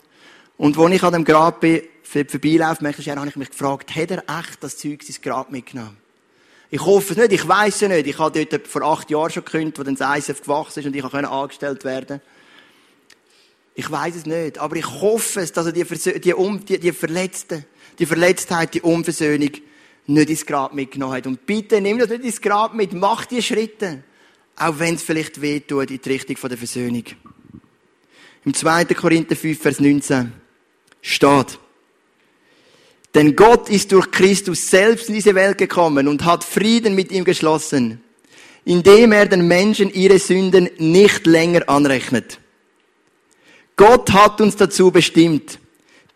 Und 0.56 0.78
als 0.78 0.92
ich 0.92 1.02
an 1.02 1.12
dem 1.12 1.24
Grab 1.24 1.60
bin, 1.60 1.82
vorbeilaufe, 2.06 2.82
möchte 2.82 3.16
habe 3.16 3.28
ich 3.28 3.36
mich 3.36 3.50
gefragt, 3.50 3.94
hat 3.94 4.10
er 4.10 4.24
echt 4.40 4.62
das 4.62 4.76
Zeug 4.76 5.06
ins 5.06 5.20
Grab 5.20 5.50
mitgenommen? 5.50 5.96
Ich 6.70 6.84
hoffe 6.84 7.12
es 7.12 7.18
nicht, 7.18 7.32
ich 7.32 7.46
weiß 7.46 7.82
es 7.82 7.88
nicht. 7.88 8.06
Ich 8.06 8.18
habe 8.18 8.44
dort 8.44 8.66
vor 8.66 8.82
acht 8.82 9.10
Jahren 9.10 9.30
schon 9.30 9.44
gekündigt, 9.44 9.78
wo 9.78 9.82
dann 9.82 9.94
das 9.94 10.18
ISF 10.18 10.42
gewachsen 10.42 10.80
ist 10.80 10.86
und 10.86 10.96
ich 10.96 11.02
konnte 11.02 11.28
angestellt 11.28 11.84
werden. 11.84 12.20
Ich 13.74 13.90
weiß 13.90 14.16
es 14.16 14.26
nicht, 14.26 14.58
aber 14.58 14.76
ich 14.76 14.86
hoffe 14.86 15.40
es, 15.40 15.52
dass 15.52 15.66
er 15.66 15.72
die, 15.72 15.84
die, 16.20 16.34
um, 16.34 16.64
die, 16.64 16.78
die 16.78 16.92
Verletzte, 16.92 17.64
die 17.98 18.06
Verletztheit, 18.06 18.74
die 18.74 18.80
Unversöhnung 18.80 19.50
nicht 20.06 20.30
ins 20.30 20.46
Grab 20.46 20.74
mitgenommen 20.74 21.14
hat. 21.14 21.26
Und 21.26 21.46
bitte 21.46 21.80
nimm 21.80 21.98
das 21.98 22.08
nicht 22.08 22.24
ins 22.24 22.40
Grab 22.40 22.74
mit, 22.74 22.92
mach 22.92 23.26
die 23.26 23.42
Schritte. 23.42 24.02
Auch 24.56 24.78
wenn 24.78 24.94
es 24.94 25.02
vielleicht 25.02 25.40
weh 25.42 25.60
tut 25.60 25.90
in 25.90 26.00
die 26.00 26.08
Richtung 26.08 26.36
der 26.48 26.56
Versöhnung. 26.56 27.04
Im 28.44 28.54
2. 28.54 28.86
Korinther 28.86 29.36
5, 29.36 29.60
Vers 29.60 29.80
19 29.80 30.32
steht, 31.02 31.58
denn 33.16 33.34
Gott 33.34 33.70
ist 33.70 33.92
durch 33.92 34.10
Christus 34.10 34.68
selbst 34.68 35.08
in 35.08 35.14
diese 35.14 35.34
Welt 35.34 35.56
gekommen 35.56 36.06
und 36.06 36.26
hat 36.26 36.44
Frieden 36.44 36.94
mit 36.94 37.10
ihm 37.10 37.24
geschlossen, 37.24 38.02
indem 38.66 39.10
er 39.10 39.24
den 39.24 39.48
Menschen 39.48 39.90
ihre 39.90 40.18
Sünden 40.18 40.68
nicht 40.76 41.26
länger 41.26 41.66
anrechnet. 41.66 42.38
Gott 43.74 44.12
hat 44.12 44.42
uns 44.42 44.56
dazu 44.56 44.90
bestimmt, 44.90 45.58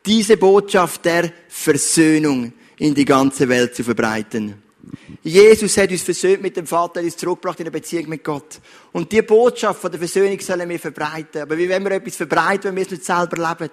diese 0.04 0.36
Botschaft 0.36 1.06
der 1.06 1.32
Versöhnung 1.48 2.52
in 2.76 2.94
die 2.94 3.06
ganze 3.06 3.48
Welt 3.48 3.74
zu 3.74 3.82
verbreiten. 3.82 4.62
Jesus 5.22 5.78
hat 5.78 5.90
uns 5.90 6.02
versöhnt 6.02 6.42
mit 6.42 6.56
dem 6.58 6.66
Vater, 6.66 7.00
hat 7.00 7.04
uns 7.04 7.16
zurückgebracht 7.16 7.60
in 7.60 7.64
eine 7.64 7.70
Beziehung 7.70 8.10
mit 8.10 8.22
Gott. 8.22 8.60
Und 8.92 9.10
die 9.10 9.22
Botschaft 9.22 9.80
von 9.80 9.90
der 9.90 10.00
Versöhnung 10.00 10.38
sollen 10.40 10.68
wir 10.68 10.78
verbreiten. 10.78 11.42
Aber 11.42 11.56
wie 11.56 11.68
wenn 11.68 11.82
wir 11.82 11.92
etwas 11.92 12.16
verbreiten, 12.16 12.64
wenn 12.64 12.76
wir 12.76 12.82
es 12.82 12.90
nicht 12.90 13.04
selber 13.06 13.36
leben? 13.36 13.70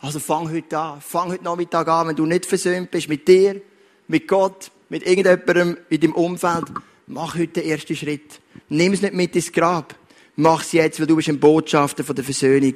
Also 0.00 0.18
fang 0.20 0.50
heute 0.50 0.78
an. 0.78 1.00
Fang 1.00 1.30
heute 1.30 1.44
Nachmittag 1.44 1.88
an, 1.88 2.08
wenn 2.08 2.16
du 2.16 2.26
nicht 2.26 2.46
versöhnt 2.46 2.90
bist 2.90 3.08
mit 3.08 3.26
dir, 3.26 3.60
mit 4.08 4.28
Gott, 4.28 4.70
mit 4.88 5.06
irgendjemandem 5.06 5.78
in 5.88 6.00
deinem 6.00 6.12
Umfeld. 6.12 6.64
Mach 7.06 7.34
heute 7.34 7.60
den 7.60 7.70
ersten 7.70 7.96
Schritt. 7.96 8.40
Nimm 8.68 8.92
es 8.92 9.02
nicht 9.02 9.14
mit 9.14 9.34
ins 9.34 9.52
Grab. 9.52 9.94
Mach 10.36 10.62
es 10.62 10.72
jetzt, 10.72 11.00
weil 11.00 11.06
du 11.06 11.16
bist 11.16 11.28
ein 11.28 11.40
Botschafter 11.40 12.04
von 12.04 12.14
der 12.14 12.24
Versöhnung. 12.24 12.74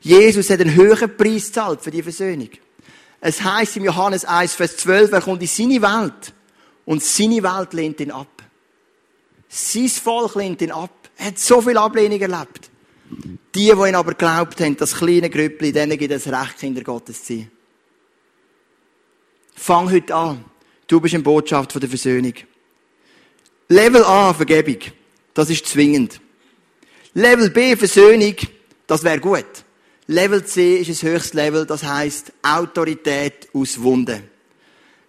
Jesus 0.00 0.50
hat 0.50 0.60
einen 0.60 0.74
höheren 0.74 1.16
Preis 1.16 1.46
gezahlt 1.46 1.82
für 1.82 1.90
die 1.90 2.02
Versöhnung. 2.02 2.50
Es 3.20 3.42
heißt 3.42 3.76
im 3.78 3.84
Johannes 3.84 4.24
1, 4.24 4.54
Vers 4.54 4.76
12, 4.78 5.12
er 5.12 5.20
kommt 5.20 5.42
in 5.42 5.48
seine 5.48 5.82
Welt 5.82 6.32
und 6.84 7.02
seine 7.02 7.42
Welt 7.42 7.72
lehnt 7.72 8.00
ihn 8.00 8.10
ab. 8.10 8.42
Sein 9.48 9.88
Volk 9.88 10.34
lehnt 10.34 10.60
ihn 10.62 10.72
ab. 10.72 10.90
Er 11.16 11.26
hat 11.26 11.38
so 11.38 11.60
viel 11.60 11.78
Ablehnung 11.78 12.20
erlebt. 12.20 12.70
Die, 13.54 13.70
die 13.70 13.70
ihn 13.70 13.94
aber 13.94 14.14
glaubt 14.14 14.60
haben, 14.60 14.76
das 14.76 14.94
kleine 14.96 15.30
Grüppli, 15.30 15.72
denen 15.72 15.98
gibt 15.98 16.12
es 16.12 16.26
Recht, 16.26 16.58
Kinder 16.58 16.82
Gottes 16.82 17.24
zu 17.24 17.34
sein. 17.34 17.50
Fang 19.54 19.90
heute 19.90 20.14
an. 20.14 20.44
Du 20.86 21.00
bist 21.00 21.14
eine 21.14 21.22
Botschaft 21.22 21.72
von 21.72 21.80
der 21.80 21.88
Versöhnung. 21.88 22.34
Level 23.68 24.04
A, 24.04 24.34
Vergebung. 24.34 24.78
Das 25.32 25.48
ist 25.50 25.66
zwingend. 25.66 26.20
Level 27.14 27.50
B, 27.50 27.76
Versöhnung. 27.76 28.34
Das 28.86 29.02
wäre 29.02 29.20
gut. 29.20 29.46
Level 30.06 30.44
C 30.44 30.76
ist 30.76 30.90
das 30.90 31.02
höchste 31.02 31.36
Level, 31.36 31.64
das 31.64 31.82
heißt 31.82 32.32
Autorität 32.42 33.48
aus 33.54 33.80
Wunden. 33.80 34.22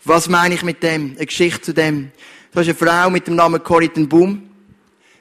Was 0.05 0.29
meine 0.29 0.55
ich 0.55 0.63
mit 0.63 0.81
dem? 0.83 1.15
Eine 1.15 1.25
Geschichte 1.25 1.61
zu 1.61 1.73
dem. 1.73 2.11
Da 2.53 2.61
ist 2.61 2.67
eine 2.67 2.75
Frau 2.75 3.09
mit 3.09 3.27
dem 3.27 3.35
Namen 3.35 3.61
Corrie 3.61 3.89
ten 3.89 4.07
Boom. 4.07 4.49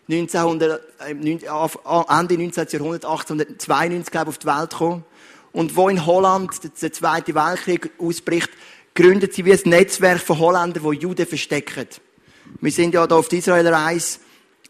1900, 0.08 0.82
äh, 1.00 1.10
Ende 1.10 2.38
19. 2.38 2.66
Jahrhundert, 2.70 3.04
1892, 3.04 4.10
glaube 4.10 4.30
ich, 4.30 4.36
auf 4.36 4.38
die 4.38 4.46
Welt 4.46 4.70
gekommen. 4.70 5.04
Und 5.52 5.76
wo 5.76 5.88
in 5.88 6.04
Holland 6.04 6.50
der 6.82 6.92
Zweite 6.92 7.34
Weltkrieg 7.34 7.90
ausbricht, 7.98 8.50
gründet 8.94 9.34
sie 9.34 9.44
wie 9.44 9.52
ein 9.52 9.60
Netzwerk 9.64 10.20
von 10.20 10.38
Holländern, 10.38 10.82
die 10.82 10.98
Juden 10.98 11.26
verstecken. 11.26 11.86
Wir 12.60 12.72
sind 12.72 12.94
ja 12.94 13.06
da 13.06 13.16
auf 13.16 13.28
die 13.28 13.38
Israel-Reise 13.38 14.18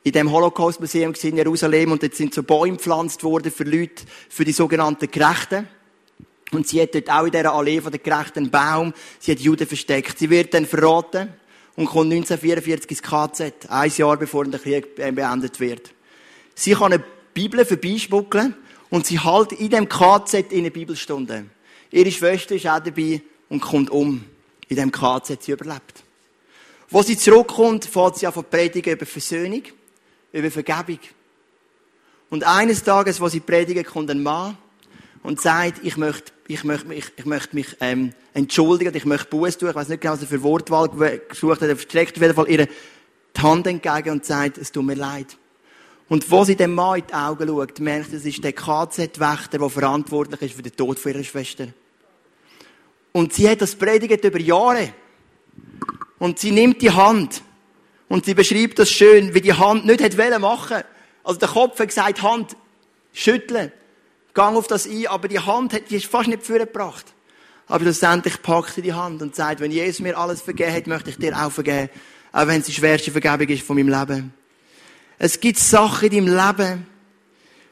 in 0.03 0.13
dem 0.13 0.31
Holocaust-Museum 0.31 1.15
in 1.23 1.37
Jerusalem 1.37 1.93
und 1.93 2.03
dort 2.03 2.15
sind 2.15 2.35
so 2.35 2.43
Bäume 2.43 2.77
gepflanzt 2.77 3.25
worden 3.25 3.51
für 3.51 3.65
Leute, 3.65 4.05
für 4.29 4.45
die 4.45 4.53
sogenannten 4.53 5.11
Gerechten. 5.11 5.67
Und 6.53 6.69
sie 6.69 6.81
hat 6.81 6.95
dort 6.95 7.11
auch 7.11 7.25
in 7.25 7.33
dieser 7.33 7.55
Allee 7.55 7.81
von 7.81 7.91
der 7.91 8.01
Gerechten 8.01 8.41
einen 8.41 8.51
Baum, 8.51 8.93
sie 9.19 9.33
hat 9.33 9.41
Juden 9.41 9.67
versteckt. 9.67 10.19
Sie 10.19 10.31
wird 10.31 10.53
dann 10.55 10.67
verraten 10.67 11.33
und 11.77 11.87
kommt 11.87 12.13
1944 12.13 12.91
ins 12.91 13.03
KZ, 13.03 13.71
ein 13.71 13.93
Jahr 13.97 14.17
bevor 14.17 14.45
der 14.45 14.61
Krieg 14.61 14.95
beendet 14.95 15.59
wird. 15.61 15.93
Sie 16.55 16.75
kann 16.75 16.93
eine 16.93 17.05
Bibel 17.33 17.65
vorbeischmuggeln 17.65 18.55
und 18.91 19.07
sie 19.07 19.21
hält 19.21 19.53
in 19.53 19.71
dem 19.71 19.89
KZ 19.89 20.53
in 20.53 20.61
eine 20.61 20.71
Bibelstunde. 20.71 21.47
Ihre 21.91 22.13
Schwester 22.13 22.55
ist 22.55 22.67
auch 22.67 22.81
dabei 22.81 23.23
und 23.49 23.61
kommt 23.61 23.91
um. 23.91 24.25
In 24.69 24.77
dem 24.77 24.93
KZ 24.93 25.43
sie 25.43 25.53
überlebt. 25.53 26.05
Wo 26.89 27.03
sie 27.03 27.19
zurückkommt, 27.19 27.85
fährt 27.85 28.19
sie 28.19 28.27
an 28.27 28.33
von 28.33 28.45
predigen 28.45 28.95
über 28.95 29.07
Versöhnung, 29.07 29.63
über 30.33 30.51
Vergebung. 30.51 31.01
Und 32.31 32.45
eines 32.45 32.83
Tages, 32.83 33.21
wo 33.21 33.29
sie 33.29 33.41
predigen, 33.41 33.85
kommt 33.85 34.11
ein 34.11 34.23
Mann 34.23 34.57
und 35.23 35.41
sagt, 35.41 35.85
ich 35.85 35.97
möchte, 35.97 36.33
ich 36.47 36.65
möchte 36.65 36.87
mich, 36.87 37.05
ich 37.17 37.25
möchte 37.25 37.55
mich 37.57 37.77
ähm, 37.81 38.13
entschuldigen, 38.35 38.95
ich 38.95 39.05
möchte 39.05 39.29
Buß 39.29 39.59
tun. 39.59 39.71
Ich 39.71 39.75
weiß 39.75 39.89
nicht 39.89 40.01
genau, 40.01 40.15
was 40.15 40.23
er 40.23 40.29
für 40.29 40.43
Wortwahl 40.43 40.89
gesucht 41.29 41.63
hat. 41.63 41.69
Er 41.69 41.79
streckt 41.79 42.17
auf 42.17 42.23
jeden 42.23 42.35
Fall 42.35 42.49
ihre 42.49 42.69
die 43.37 43.41
Hand 43.41 43.67
entgegen 43.67 44.11
und 44.11 44.25
sagt, 44.25 44.59
es 44.59 44.71
tut 44.71 44.85
mir 44.85 44.95
leid. 44.95 45.37
Und 46.09 46.31
wo 46.31 46.45
sie 46.45 46.55
dem 46.55 46.75
Mann 46.75 47.01
in 47.01 47.07
die 47.07 47.15
Augen 47.15 47.49
schaut, 47.49 47.81
merkt 47.81 48.11
sie, 48.11 48.17
es 48.17 48.27
ist 48.27 48.45
der 48.45 48.53
KZ-Wächter, 48.53 49.59
der 49.59 49.71
verantwortlich 49.71 50.43
ist 50.43 50.55
für 50.55 50.63
den 50.63 50.77
Tod 50.77 51.05
ihrer 51.05 51.25
Schwester. 51.25 51.69
Und 53.13 53.33
sie 53.33 53.49
hat 53.49 53.63
das 53.63 53.75
predigt 53.75 54.23
über 54.25 54.41
Jahre. 54.41 54.93
Und 56.19 56.39
sie 56.39 56.51
nimmt 56.51 56.83
die 56.83 56.91
Hand. 56.91 57.43
Und 58.09 58.27
sie 58.27 58.35
beschreibt 58.35 58.79
das 58.79 58.91
schön, 58.91 59.35
wie 59.35 59.41
die 59.41 59.55
Hand 59.55 59.87
nicht 59.87 60.03
hätte 60.03 60.39
machen 60.39 60.83
Also 61.23 61.41
der 61.41 61.49
Kopf 61.49 61.79
hat 61.79 61.89
gesagt, 61.89 62.23
Hand, 62.23 62.57
schütteln. 63.13 63.73
Gang 64.35 64.57
auf 64.57 64.67
das 64.67 64.87
ein. 64.87 65.07
Aber 65.07 65.29
die 65.29 65.39
Hand 65.39 65.73
hat, 65.73 65.91
die 65.91 65.97
ist 65.97 66.07
fast 66.07 66.29
nicht 66.29 66.43
vorgebracht. 66.43 67.07
Aber 67.67 67.85
schlussendlich 67.85 68.43
packt 68.43 68.75
sie 68.75 68.83
die 68.83 68.93
Hand 68.93 69.23
und 69.23 69.35
sagt, 69.35 69.61
wenn 69.61 69.71
Jesus 69.71 70.01
mir 70.01 70.19
alles 70.19 70.43
vergeben 70.43 70.75
hat, 70.75 70.87
möchte 70.87 71.11
ich 71.11 71.17
dir 71.17 71.35
auch 71.39 71.51
vergeben. 71.51 71.89
Auch 72.33 72.47
wenn 72.47 72.61
es 72.61 72.67
die 72.67 72.73
schwerste 72.73 73.11
Vergebung 73.11 73.49
ist 73.49 73.65
von 73.65 73.77
meinem 73.77 73.89
Leben. 73.89 74.35
Es 75.19 75.41
gibt 75.41 75.59
Sachen 75.59 76.11
in 76.11 76.27
deinem 76.27 76.37
Leben, 76.37 76.87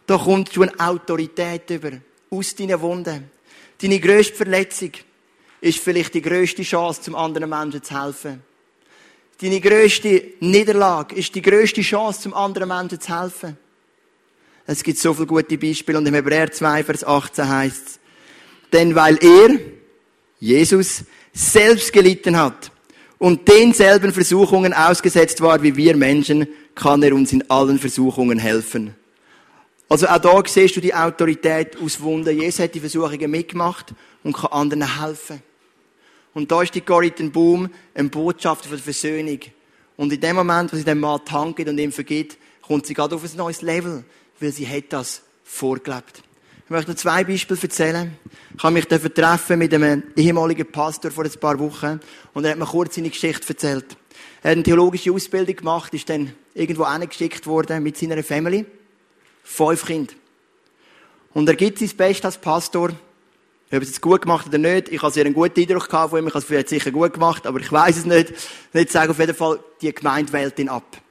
da 0.06 0.16
kommst 0.16 0.56
du 0.56 0.62
eine 0.62 0.78
Autorität 0.78 1.68
über. 1.70 1.90
Aus 2.30 2.54
deinen 2.54 2.80
Wunden. 2.80 3.30
Deine 3.80 4.00
grösste 4.00 4.34
Verletzung 4.34 4.92
ist 5.60 5.78
vielleicht 5.78 6.14
die 6.14 6.22
grösste 6.22 6.62
Chance, 6.62 7.02
zum 7.02 7.14
anderen 7.14 7.50
Menschen 7.50 7.82
zu 7.82 8.00
helfen. 8.00 8.42
Deine 9.40 9.60
grösste 9.60 10.34
Niederlage 10.40 11.16
ist 11.16 11.34
die 11.34 11.42
grösste 11.42 11.82
Chance, 11.82 12.22
zum 12.22 12.34
anderen 12.34 12.68
Menschen 12.68 13.00
zu 13.00 13.20
helfen. 13.20 13.58
Es 14.66 14.82
gibt 14.82 14.98
so 14.98 15.12
viele 15.12 15.26
gute 15.26 15.58
Beispiele 15.58 15.98
und 15.98 16.06
im 16.06 16.14
Hebräer 16.14 16.50
2, 16.50 16.84
Vers 16.84 17.04
18 17.04 17.48
heißt 17.48 17.86
es, 17.86 17.98
denn 18.72 18.94
weil 18.94 19.18
er, 19.22 19.58
Jesus, 20.38 21.04
selbst 21.32 21.92
gelitten 21.92 22.36
hat 22.36 22.70
und 23.18 23.48
denselben 23.48 24.12
Versuchungen 24.12 24.72
ausgesetzt 24.72 25.40
war 25.40 25.62
wie 25.62 25.76
wir 25.76 25.96
Menschen, 25.96 26.46
kann 26.74 27.02
er 27.02 27.14
uns 27.14 27.32
in 27.32 27.48
allen 27.50 27.78
Versuchungen 27.78 28.38
helfen. 28.38 28.94
Also 29.88 30.06
auch 30.08 30.18
da 30.18 30.42
siehst 30.46 30.76
du 30.76 30.80
die 30.80 30.94
Autorität 30.94 31.76
aus 31.80 32.00
Wunden. 32.00 32.38
Jesus 32.38 32.60
hat 32.60 32.74
die 32.74 32.80
Versuchungen 32.80 33.30
mitgemacht 33.30 33.92
und 34.24 34.32
kann 34.32 34.52
anderen 34.52 35.00
helfen. 35.00 35.42
Und 36.32 36.50
da 36.50 36.62
ist 36.62 36.74
die 36.74 36.80
Corrie 36.80 37.10
Boom 37.10 37.68
ein 37.94 38.08
Botschafter 38.08 38.70
für 38.70 38.76
die 38.76 38.82
Versöhnung. 38.82 39.40
Und 39.98 40.12
in 40.12 40.20
dem 40.20 40.36
Moment, 40.36 40.72
wo 40.72 40.76
sie 40.76 40.84
dem 40.84 41.00
Mann 41.00 41.20
gibt 41.54 41.68
und 41.68 41.78
ihm 41.78 41.92
vergibt, 41.92 42.38
kommt 42.62 42.86
sie 42.86 42.94
gerade 42.94 43.14
auf 43.14 43.22
ein 43.22 43.36
neues 43.36 43.60
Level, 43.60 44.02
weil 44.42 44.52
sie 44.52 44.68
hat 44.68 44.84
das 44.90 45.22
vorgelebt. 45.44 46.22
Ich 46.64 46.70
möchte 46.70 46.90
noch 46.90 46.98
zwei 46.98 47.24
Beispiele 47.24 47.60
erzählen. 47.60 48.18
Ich 48.56 48.62
habe 48.62 48.74
mich 48.74 48.86
treffen 48.86 49.58
mit 49.58 49.74
einem 49.74 50.04
ehemaligen 50.16 50.70
Pastor 50.70 51.10
vor 51.10 51.24
ein 51.24 51.40
paar 51.40 51.58
Wochen 51.58 52.00
und 52.34 52.44
er 52.44 52.52
hat 52.52 52.58
mir 52.58 52.66
kurz 52.66 52.94
seine 52.94 53.10
Geschichte 53.10 53.48
erzählt. 53.48 53.96
Er 54.42 54.50
hat 54.50 54.56
eine 54.56 54.62
theologische 54.62 55.12
Ausbildung 55.12 55.56
gemacht, 55.56 55.92
ist 55.94 56.08
dann 56.08 56.32
irgendwo 56.54 56.90
hingeschickt 56.90 57.46
worden 57.46 57.82
mit 57.82 57.96
seiner 57.96 58.22
Family. 58.22 58.64
Fünf 59.44 59.84
Kinder. 59.84 60.14
Und 61.34 61.48
er 61.48 61.56
gibt 61.56 61.78
sein 61.78 61.90
Bestes 61.96 62.24
als 62.24 62.38
Pastor 62.38 62.90
ob 63.76 63.82
es 63.82 63.88
jetzt 63.88 64.02
gut 64.02 64.22
gemacht 64.22 64.48
oder 64.48 64.58
nicht, 64.58 64.90
ich 64.90 65.00
habe 65.00 65.12
sehr 65.12 65.24
einen 65.24 65.34
guten 65.34 65.58
Eindruck 65.58 65.88
gehabt 65.88 66.10
von 66.10 66.18
ihm, 66.18 66.26
ich 66.26 66.34
habe 66.34 66.40
es 66.40 66.44
vielleicht 66.44 66.68
sicher 66.68 66.90
gut 66.90 67.14
gemacht, 67.14 67.46
aber 67.46 67.58
ich 67.58 67.72
weiß 67.72 67.96
es 67.96 68.04
nicht. 68.04 68.34
Nicht 68.74 68.90
sagen, 68.90 69.10
auf 69.10 69.18
jeden 69.18 69.34
Fall, 69.34 69.60
die 69.80 69.94
Gemeinde 69.94 70.30
wählt 70.32 70.58
ihn 70.58 70.68
ab. 70.68 71.01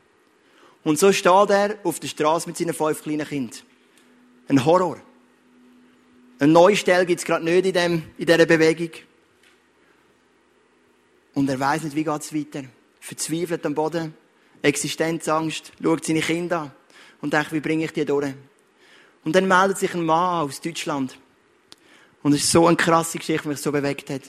Und 0.83 0.97
so 0.97 1.11
steht 1.11 1.49
er 1.49 1.77
auf 1.83 1.99
der 1.99 2.07
Straße 2.07 2.47
mit 2.49 2.57
seinen 2.57 2.73
fünf 2.73 3.03
kleinen 3.03 3.27
Kindern. 3.27 3.59
Ein 4.47 4.65
Horror. 4.65 4.97
Eine 6.39 6.51
neue 6.51 6.75
Stelle 6.75 7.05
gibt 7.05 7.19
es 7.19 7.25
gerade 7.25 7.45
nicht 7.45 7.65
in, 7.67 7.73
dem, 7.73 8.03
in 8.17 8.25
dieser 8.25 8.45
Bewegung. 8.45 8.89
Und 11.33 11.49
er 11.49 11.59
weiß 11.59 11.83
nicht, 11.83 11.95
wie 11.95 12.03
geht 12.03 12.21
es 12.21 12.33
weiter. 12.33 12.63
Verzweifelt 12.99 13.65
am 13.65 13.75
Boden, 13.75 14.13
Existenzangst, 14.61 15.71
schaut 15.81 16.05
seine 16.05 16.21
Kinder 16.21 16.61
an 16.61 16.71
und 17.21 17.33
denkt, 17.33 17.53
wie 17.53 17.59
bringe 17.59 17.85
ich 17.85 17.93
die 17.93 18.05
durch? 18.05 18.33
Und 19.23 19.35
dann 19.35 19.47
meldet 19.47 19.77
sich 19.77 19.93
ein 19.93 20.03
Mann 20.03 20.45
aus 20.45 20.61
Deutschland. 20.61 21.17
Und 22.23 22.33
es 22.33 22.43
ist 22.43 22.51
so 22.51 22.67
eine 22.67 22.75
krasse 22.75 23.19
Geschichte, 23.19 23.43
die 23.43 23.49
mich 23.49 23.59
so 23.59 23.71
bewegt 23.71 24.09
hat. 24.09 24.21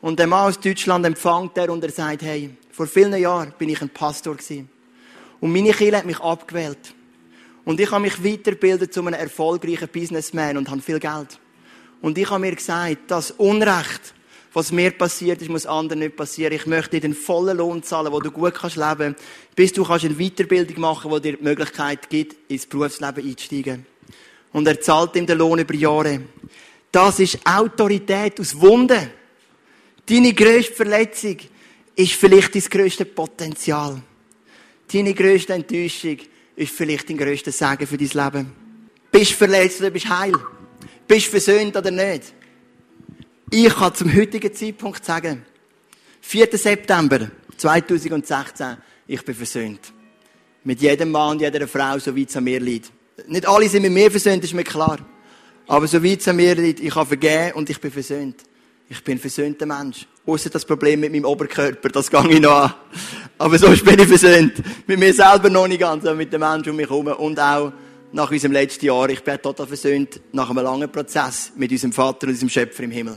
Und 0.00 0.18
der 0.18 0.26
Mann 0.26 0.48
aus 0.48 0.60
Deutschland 0.60 1.06
empfängt 1.06 1.56
er 1.58 1.70
und 1.70 1.82
er 1.82 1.90
sagt, 1.90 2.22
hey, 2.22 2.50
vor 2.70 2.86
vielen 2.86 3.16
Jahren 3.20 3.54
bin 3.56 3.68
ich 3.68 3.80
ein 3.80 3.88
Pastor 3.88 4.34
gewesen. 4.34 4.68
Und 5.46 5.52
meine 5.52 5.70
Kirche 5.70 5.98
hat 5.98 6.06
mich 6.06 6.18
abgewählt. 6.18 6.92
Und 7.64 7.78
ich 7.78 7.88
habe 7.92 8.02
mich 8.02 8.24
weitergebildet 8.24 8.92
zu 8.92 8.98
einem 9.00 9.14
erfolgreichen 9.14 9.86
Businessman 9.86 10.56
und 10.56 10.68
habe 10.68 10.82
viel 10.82 10.98
Geld. 10.98 11.38
Und 12.02 12.18
ich 12.18 12.28
habe 12.28 12.40
mir 12.40 12.56
gesagt, 12.56 12.98
das 13.06 13.30
Unrecht, 13.30 14.12
was 14.52 14.72
mir 14.72 14.90
passiert 14.90 15.40
ist, 15.42 15.48
muss 15.48 15.64
anderen 15.64 16.00
nicht 16.00 16.16
passieren. 16.16 16.52
Ich 16.52 16.66
möchte 16.66 16.96
dir 16.96 17.02
den 17.02 17.14
vollen 17.14 17.58
Lohn 17.58 17.84
zahlen, 17.84 18.10
wo 18.10 18.18
du 18.18 18.32
gut 18.32 18.54
kannst 18.54 18.74
leben, 18.74 19.14
bis 19.54 19.72
du 19.72 19.84
kannst 19.84 20.04
eine 20.04 20.16
Weiterbildung 20.16 20.80
machen, 20.80 21.12
wo 21.12 21.20
dir 21.20 21.36
die 21.36 21.44
Möglichkeit 21.44 22.10
gibt, 22.10 22.50
ins 22.50 22.66
Berufsleben 22.66 23.24
einzusteigen. 23.24 23.86
Und 24.52 24.66
er 24.66 24.80
zahlt 24.80 25.14
ihm 25.14 25.26
den 25.26 25.38
Lohn 25.38 25.60
über 25.60 25.74
Jahre. 25.74 26.22
Das 26.90 27.20
ist 27.20 27.38
Autorität 27.46 28.40
aus 28.40 28.60
Wunden. 28.60 29.12
Deine 30.06 30.34
grösste 30.34 30.74
Verletzung 30.74 31.36
ist 31.94 32.14
vielleicht 32.14 32.52
dein 32.52 32.62
grösstes 32.62 33.06
Potenzial. 33.14 34.02
Deine 34.92 35.14
grösste 35.14 35.54
Enttäuschung 35.54 36.18
ist 36.54 36.72
vielleicht 36.72 37.08
dein 37.08 37.18
grösstes 37.18 37.58
Segen 37.58 37.86
für 37.86 37.98
dein 37.98 38.24
Leben. 38.24 38.52
Bist 39.10 39.32
du 39.32 39.36
verletzt 39.36 39.80
oder 39.80 39.90
bist 39.90 40.08
heil? 40.08 40.32
Bist 41.06 41.26
du 41.26 41.30
versöhnt 41.30 41.76
oder 41.76 41.90
nicht? 41.90 42.32
Ich 43.50 43.74
kann 43.74 43.94
zum 43.94 44.14
heutigen 44.14 44.52
Zeitpunkt 44.52 45.04
sagen, 45.04 45.44
4. 46.20 46.48
September 46.52 47.30
2016. 47.56 48.76
Ich 49.06 49.24
bin 49.24 49.34
versöhnt. 49.34 49.92
Mit 50.64 50.80
jedem 50.80 51.12
Mann, 51.12 51.38
jeder 51.38 51.68
Frau, 51.68 51.98
so 51.98 52.16
weit 52.16 52.28
es 52.28 52.36
an 52.36 52.44
mir 52.44 52.60
liegt. 52.60 52.90
Nicht 53.28 53.46
alle 53.46 53.68
sind 53.68 53.82
mit 53.82 53.92
mir 53.92 54.10
versöhnt, 54.10 54.42
ist 54.42 54.54
mir 54.54 54.64
klar. 54.64 54.98
Aber 55.68 55.86
so 55.86 56.02
weit 56.02 56.20
es 56.20 56.28
an 56.28 56.36
mir 56.36 56.54
liegt, 56.56 56.80
ich 56.80 56.94
habe 56.94 57.06
vergeben 57.06 57.52
und 57.52 57.70
ich 57.70 57.80
bin 57.80 57.90
versöhnt. 57.90 58.42
Ich 58.88 59.02
bin 59.02 59.16
ein 59.16 59.20
versöhnter 59.20 59.66
Mensch. 59.66 60.06
Außer 60.26 60.50
das 60.50 60.64
Problem 60.64 61.00
mit 61.00 61.12
meinem 61.12 61.24
Oberkörper, 61.24 61.88
das 61.88 62.10
gehe 62.10 62.28
ich 62.28 62.40
noch 62.40 62.64
an. 62.64 62.74
Aber 63.38 63.58
sonst 63.58 63.84
bin 63.84 63.98
ich 63.98 64.08
versöhnt. 64.08 64.54
Mit 64.86 64.98
mir 64.98 65.14
selber 65.14 65.48
noch 65.48 65.68
nicht 65.68 65.80
ganz, 65.80 66.04
aber 66.04 66.16
mit 66.16 66.32
den 66.32 66.40
Menschen 66.40 66.70
um 66.70 66.76
mich 66.76 66.88
herum. 66.88 67.06
Und 67.06 67.38
auch 67.38 67.72
nach 68.12 68.30
unserem 68.30 68.52
letzten 68.52 68.86
Jahr. 68.86 69.08
Ich 69.08 69.22
bin 69.22 69.40
total 69.40 69.66
versöhnt 69.66 70.20
nach 70.32 70.50
einem 70.50 70.64
langen 70.64 70.90
Prozess 70.90 71.52
mit 71.56 71.70
unserem 71.70 71.92
Vater 71.92 72.26
und 72.26 72.32
unserem 72.32 72.48
Schöpfer 72.48 72.82
im 72.82 72.90
Himmel. 72.90 73.16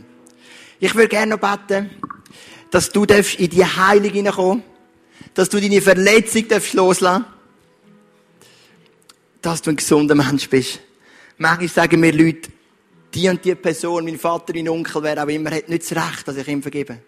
Ich 0.80 0.94
würde 0.94 1.08
gerne 1.08 1.36
noch 1.36 1.40
beten, 1.40 1.90
dass 2.70 2.92
du 2.92 3.04
in 3.04 3.50
die 3.50 3.66
Heilung 3.66 4.12
hineinkommen 4.12 4.64
dass 5.34 5.50
du 5.50 5.60
deine 5.60 5.82
Verletzung 5.82 6.46
loslassen 6.74 7.26
darfst 7.26 7.40
dass 9.42 9.62
du 9.62 9.70
ein 9.70 9.78
gesunder 9.78 10.16
Mensch 10.16 10.50
bist. 10.50 10.82
Manchmal 11.38 11.70
sagen 11.70 12.02
mir 12.02 12.12
Leute, 12.12 12.50
die 13.14 13.30
und 13.30 13.44
die 13.44 13.56
Person, 13.56 14.06
mein 14.06 14.20
Vater, 14.20 14.54
mein 14.54 14.70
Onkel, 14.70 15.04
wer 15.04 15.24
auch 15.24 15.28
immer, 15.28 15.52
hat 15.52 15.70
nicht 15.70 15.90
das 15.90 15.98
Recht, 15.98 16.28
dass 16.28 16.38
ich 16.38 16.48
ihm 16.48 16.62
vergebe. 16.62 17.00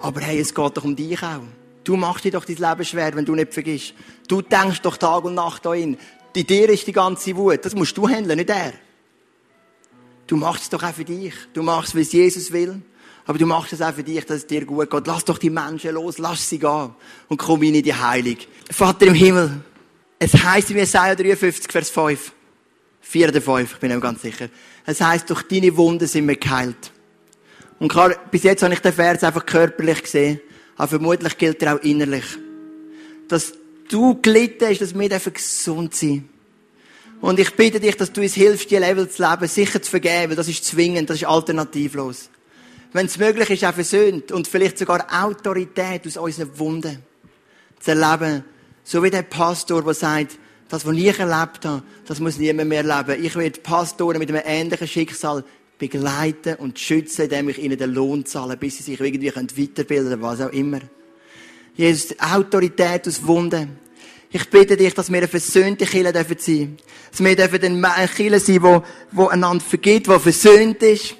Aber 0.00 0.20
hey, 0.20 0.40
es 0.40 0.54
geht 0.54 0.76
doch 0.76 0.84
um 0.84 0.94
dich 0.94 1.22
auch. 1.22 1.42
Du 1.84 1.96
machst 1.96 2.24
dir 2.24 2.32
doch 2.32 2.44
dein 2.44 2.56
Leben 2.56 2.84
schwer, 2.84 3.14
wenn 3.14 3.24
du 3.24 3.34
nicht 3.34 3.54
vergisst. 3.54 3.94
Du 4.28 4.42
denkst 4.42 4.82
doch 4.82 4.96
Tag 4.96 5.24
und 5.24 5.34
Nacht 5.34 5.64
dahin. 5.64 5.96
In 6.34 6.46
dir 6.46 6.68
ist 6.68 6.86
die 6.86 6.92
ganze 6.92 7.34
Wut. 7.36 7.64
Das 7.64 7.74
musst 7.74 7.96
du 7.96 8.08
handeln, 8.08 8.38
nicht 8.38 8.50
er. 8.50 8.72
Du 10.26 10.36
machst 10.36 10.64
es 10.64 10.70
doch 10.70 10.82
auch 10.82 10.92
für 10.92 11.04
dich. 11.04 11.34
Du 11.54 11.62
machst 11.62 11.90
es, 11.90 11.94
weil 11.94 12.02
es 12.02 12.12
Jesus 12.12 12.52
will. 12.52 12.82
Aber 13.24 13.38
du 13.38 13.46
machst 13.46 13.72
es 13.72 13.80
auch 13.80 13.94
für 13.94 14.02
dich, 14.02 14.24
dass 14.24 14.38
es 14.38 14.46
dir 14.46 14.64
gut 14.64 14.90
geht. 14.90 15.06
Lass 15.06 15.24
doch 15.24 15.38
die 15.38 15.50
Menschen 15.50 15.94
los, 15.94 16.18
lass 16.18 16.48
sie 16.48 16.58
gehen. 16.58 16.94
Und 17.28 17.38
komm 17.38 17.62
in 17.62 17.82
die 17.82 17.94
Heilung. 17.94 18.36
Vater 18.70 19.06
im 19.06 19.14
Himmel, 19.14 19.62
es 20.18 20.32
heisst 20.32 20.70
in 20.70 20.76
Jesaja 20.76 21.14
53, 21.14 21.70
Vers 21.70 21.90
5. 21.90 22.32
4 23.08 23.28
oder 23.28 23.40
5, 23.40 23.74
ich 23.74 23.78
bin 23.78 23.92
auch 23.92 24.00
ganz 24.00 24.22
sicher. 24.22 24.48
Es 24.84 25.00
heisst, 25.00 25.30
durch 25.30 25.42
deine 25.42 25.76
Wunden 25.76 26.08
sind 26.08 26.26
wir 26.26 26.36
geheilt. 26.36 26.92
Und 27.78 27.88
klar, 27.88 28.16
bis 28.30 28.42
jetzt 28.42 28.62
habe 28.62 28.74
ich 28.74 28.80
den 28.80 28.92
Vers 28.92 29.22
einfach 29.22 29.46
körperlich 29.46 30.02
gesehen. 30.02 30.40
Aber 30.76 30.88
vermutlich 30.88 31.38
gilt 31.38 31.62
er 31.62 31.76
auch 31.76 31.82
innerlich. 31.82 32.24
Dass 33.28 33.52
du 33.88 34.20
gelitten 34.20 34.66
hast, 34.68 34.80
dass 34.80 34.98
wir 34.98 35.08
gesund 35.08 35.94
sein 35.94 36.28
Und 37.20 37.38
ich 37.38 37.54
bitte 37.54 37.78
dich, 37.78 37.96
dass 37.96 38.12
du 38.12 38.22
uns 38.22 38.34
hilfst, 38.34 38.70
die 38.70 38.76
Level 38.76 39.08
zu 39.08 39.22
leben, 39.22 39.46
sicher 39.46 39.80
zu 39.80 39.90
vergeben, 39.90 40.34
das 40.34 40.48
ist 40.48 40.64
zwingend, 40.64 41.08
das 41.08 41.18
ist 41.18 41.26
alternativlos. 41.26 42.28
Wenn 42.92 43.06
es 43.06 43.18
möglich 43.18 43.50
ist, 43.50 43.64
auch 43.64 43.74
versöhnt 43.74 44.32
und 44.32 44.48
vielleicht 44.48 44.78
sogar 44.78 45.06
Autorität 45.24 46.06
aus 46.06 46.16
unseren 46.16 46.58
Wunden 46.58 46.98
zu 47.78 47.92
erleben 47.92 48.44
so 48.82 49.02
wie 49.02 49.10
der 49.10 49.22
Pastor, 49.22 49.82
der 49.82 49.94
sagt, 49.94 50.38
das, 50.68 50.84
was 50.84 50.96
ich 50.96 51.18
erlebt 51.18 51.64
habe, 51.64 51.82
das 52.06 52.20
muss 52.20 52.38
niemand 52.38 52.68
mehr 52.68 52.84
erleben. 52.84 53.24
Ich 53.24 53.36
werde 53.36 53.60
Pastoren 53.60 54.18
mit 54.18 54.28
einem 54.28 54.42
ähnlichen 54.44 54.88
Schicksal 54.88 55.44
begleiten 55.78 56.56
und 56.56 56.78
schützen, 56.78 57.22
indem 57.22 57.50
ich 57.50 57.58
ihnen 57.58 57.78
den 57.78 57.92
Lohn 57.92 58.24
zahle, 58.24 58.56
bis 58.56 58.78
sie 58.78 58.82
sich 58.82 59.00
irgendwie 59.00 59.34
weiterbilden 59.34 59.84
können, 59.84 60.22
was 60.22 60.40
auch 60.40 60.52
immer. 60.52 60.80
Jesus, 61.74 62.18
Autorität 62.18 63.06
aus 63.06 63.26
Wunden. 63.26 63.78
Ich 64.30 64.48
bitte 64.50 64.76
dich, 64.76 64.94
dass 64.94 65.10
wir 65.10 65.18
eine 65.18 65.28
versöhnte 65.28 65.84
Kirche 65.84 66.12
sein 66.12 66.26
dürfen. 66.26 66.76
Dass 67.10 67.24
wir 67.24 67.36
dürfen 67.36 67.84
eine 67.84 68.08
Kirche 68.08 68.40
sein, 68.40 68.62
wo, 68.62 68.82
wo 69.12 69.28
einander 69.28 69.64
vergibt, 69.64 70.08
wo 70.08 70.18
versöhnt 70.18 70.82
ist, 70.82 71.14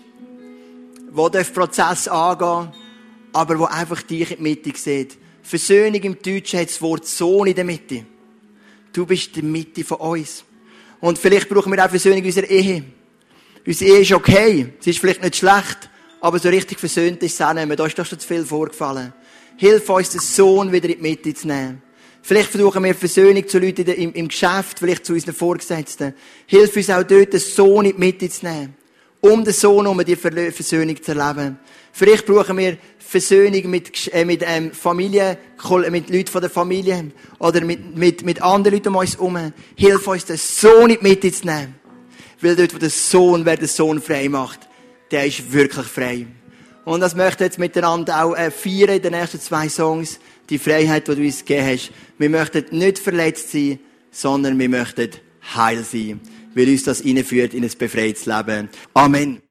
wo 1.12 1.28
den 1.28 1.44
Prozess 1.44 2.08
angehen, 2.08 2.72
aber 3.32 3.58
wo 3.58 3.64
einfach 3.64 4.02
dich 4.02 4.30
in 4.30 4.36
die 4.38 4.42
Mitte 4.42 4.72
sieht 4.74 5.18
Versöhnung 5.46 6.02
im 6.02 6.20
Deutschen 6.20 6.58
hat 6.58 6.68
das 6.68 6.82
Wort 6.82 7.06
Sohn 7.06 7.46
in 7.46 7.54
der 7.54 7.64
Mitte. 7.64 8.04
Du 8.96 9.04
bist 9.04 9.36
die 9.36 9.42
Mitte 9.42 9.84
von 9.84 9.98
uns. 9.98 10.42
Und 11.00 11.18
vielleicht 11.18 11.50
brauchen 11.50 11.70
wir 11.70 11.84
auch 11.84 11.90
Versöhnung 11.90 12.20
in 12.20 12.24
unserer 12.24 12.48
Ehe. 12.48 12.82
Unsere 13.66 13.90
Ehe 13.90 14.00
ist 14.00 14.12
okay. 14.12 14.72
Sie 14.80 14.88
ist 14.88 15.00
vielleicht 15.00 15.22
nicht 15.22 15.36
schlecht. 15.36 15.90
Aber 16.22 16.38
so 16.38 16.48
richtig 16.48 16.80
versöhnt 16.80 17.22
ist 17.22 17.34
es 17.34 17.42
auch 17.42 17.52
nicht 17.52 17.68
mehr. 17.68 17.76
Da 17.76 17.84
ist 17.84 17.98
doch 17.98 18.06
schon 18.06 18.18
zu 18.18 18.26
viel 18.26 18.42
vorgefallen. 18.42 19.12
Hilf 19.58 19.90
uns, 19.90 20.08
den 20.08 20.22
Sohn 20.22 20.72
wieder 20.72 20.88
in 20.88 20.96
die 20.96 21.02
Mitte 21.02 21.34
zu 21.34 21.46
nehmen. 21.46 21.82
Vielleicht 22.22 22.48
versuchen 22.48 22.82
wir 22.82 22.94
Versöhnung 22.94 23.46
zu 23.46 23.58
Leuten 23.58 23.86
im, 23.86 24.14
im 24.14 24.28
Geschäft, 24.28 24.78
vielleicht 24.78 25.04
zu 25.04 25.12
unseren 25.12 25.34
Vorgesetzten. 25.34 26.14
Hilf 26.46 26.74
uns 26.74 26.88
auch 26.88 27.02
dort, 27.02 27.34
den 27.34 27.40
Sohn 27.40 27.84
in 27.84 27.92
die 27.92 27.98
Mitte 27.98 28.30
zu 28.30 28.46
nehmen. 28.46 28.76
Um 29.20 29.44
den 29.44 29.52
Sohn 29.52 29.86
um 29.86 30.02
die 30.02 30.16
Versöhnung 30.16 31.02
zu 31.02 31.12
erleben. 31.12 31.58
Vielleicht 31.98 32.26
brauchen 32.26 32.58
wir 32.58 32.76
Versöhnung 32.98 33.70
mit, 33.70 34.12
äh, 34.12 34.26
mit 34.26 34.42
ähm, 34.46 34.70
Familie, 34.72 35.38
mit 35.88 36.10
Leuten 36.10 36.26
von 36.26 36.42
der 36.42 36.50
Familie 36.50 37.10
oder 37.38 37.62
mit, 37.62 37.96
mit, 37.96 38.22
mit 38.22 38.42
anderen 38.42 38.74
Leuten 38.74 38.88
um 38.88 38.96
uns 38.96 39.14
herum. 39.14 39.54
Hilf 39.74 40.06
uns, 40.06 40.26
den 40.26 40.36
Sohn 40.36 40.90
in 40.90 40.98
die 40.98 41.08
Mitte 41.08 41.32
zu 41.32 41.46
nehmen. 41.46 41.74
Weil 42.42 42.54
dort, 42.54 42.74
wo 42.74 42.78
der 42.78 42.90
Sohn, 42.90 43.46
wer 43.46 43.56
den 43.56 43.66
Sohn 43.66 44.02
frei 44.02 44.28
macht, 44.28 44.60
der 45.10 45.24
ist 45.24 45.50
wirklich 45.50 45.86
frei. 45.86 46.26
Und 46.84 47.00
das 47.00 47.16
möchte 47.16 47.44
ich 47.44 47.48
jetzt 47.48 47.58
miteinander 47.58 48.22
auch 48.22 48.34
äh, 48.34 48.50
feiern 48.50 48.96
in 48.96 49.02
den 49.02 49.12
nächsten 49.12 49.40
zwei 49.40 49.70
Songs. 49.70 50.20
Die 50.50 50.58
Freiheit, 50.58 51.08
die 51.08 51.14
du 51.14 51.22
uns 51.22 51.46
gegeben 51.46 51.66
hast. 51.66 51.92
Wir 52.18 52.28
möchten 52.28 52.66
nicht 52.72 52.98
verletzt 52.98 53.52
sein, 53.52 53.78
sondern 54.10 54.58
wir 54.58 54.68
möchten 54.68 55.12
heil 55.54 55.82
sein. 55.82 56.20
Weil 56.54 56.68
uns 56.68 56.84
das 56.84 57.02
einführt 57.02 57.54
in 57.54 57.64
ein 57.64 57.72
befreites 57.78 58.26
Leben. 58.26 58.68
Amen. 58.92 59.40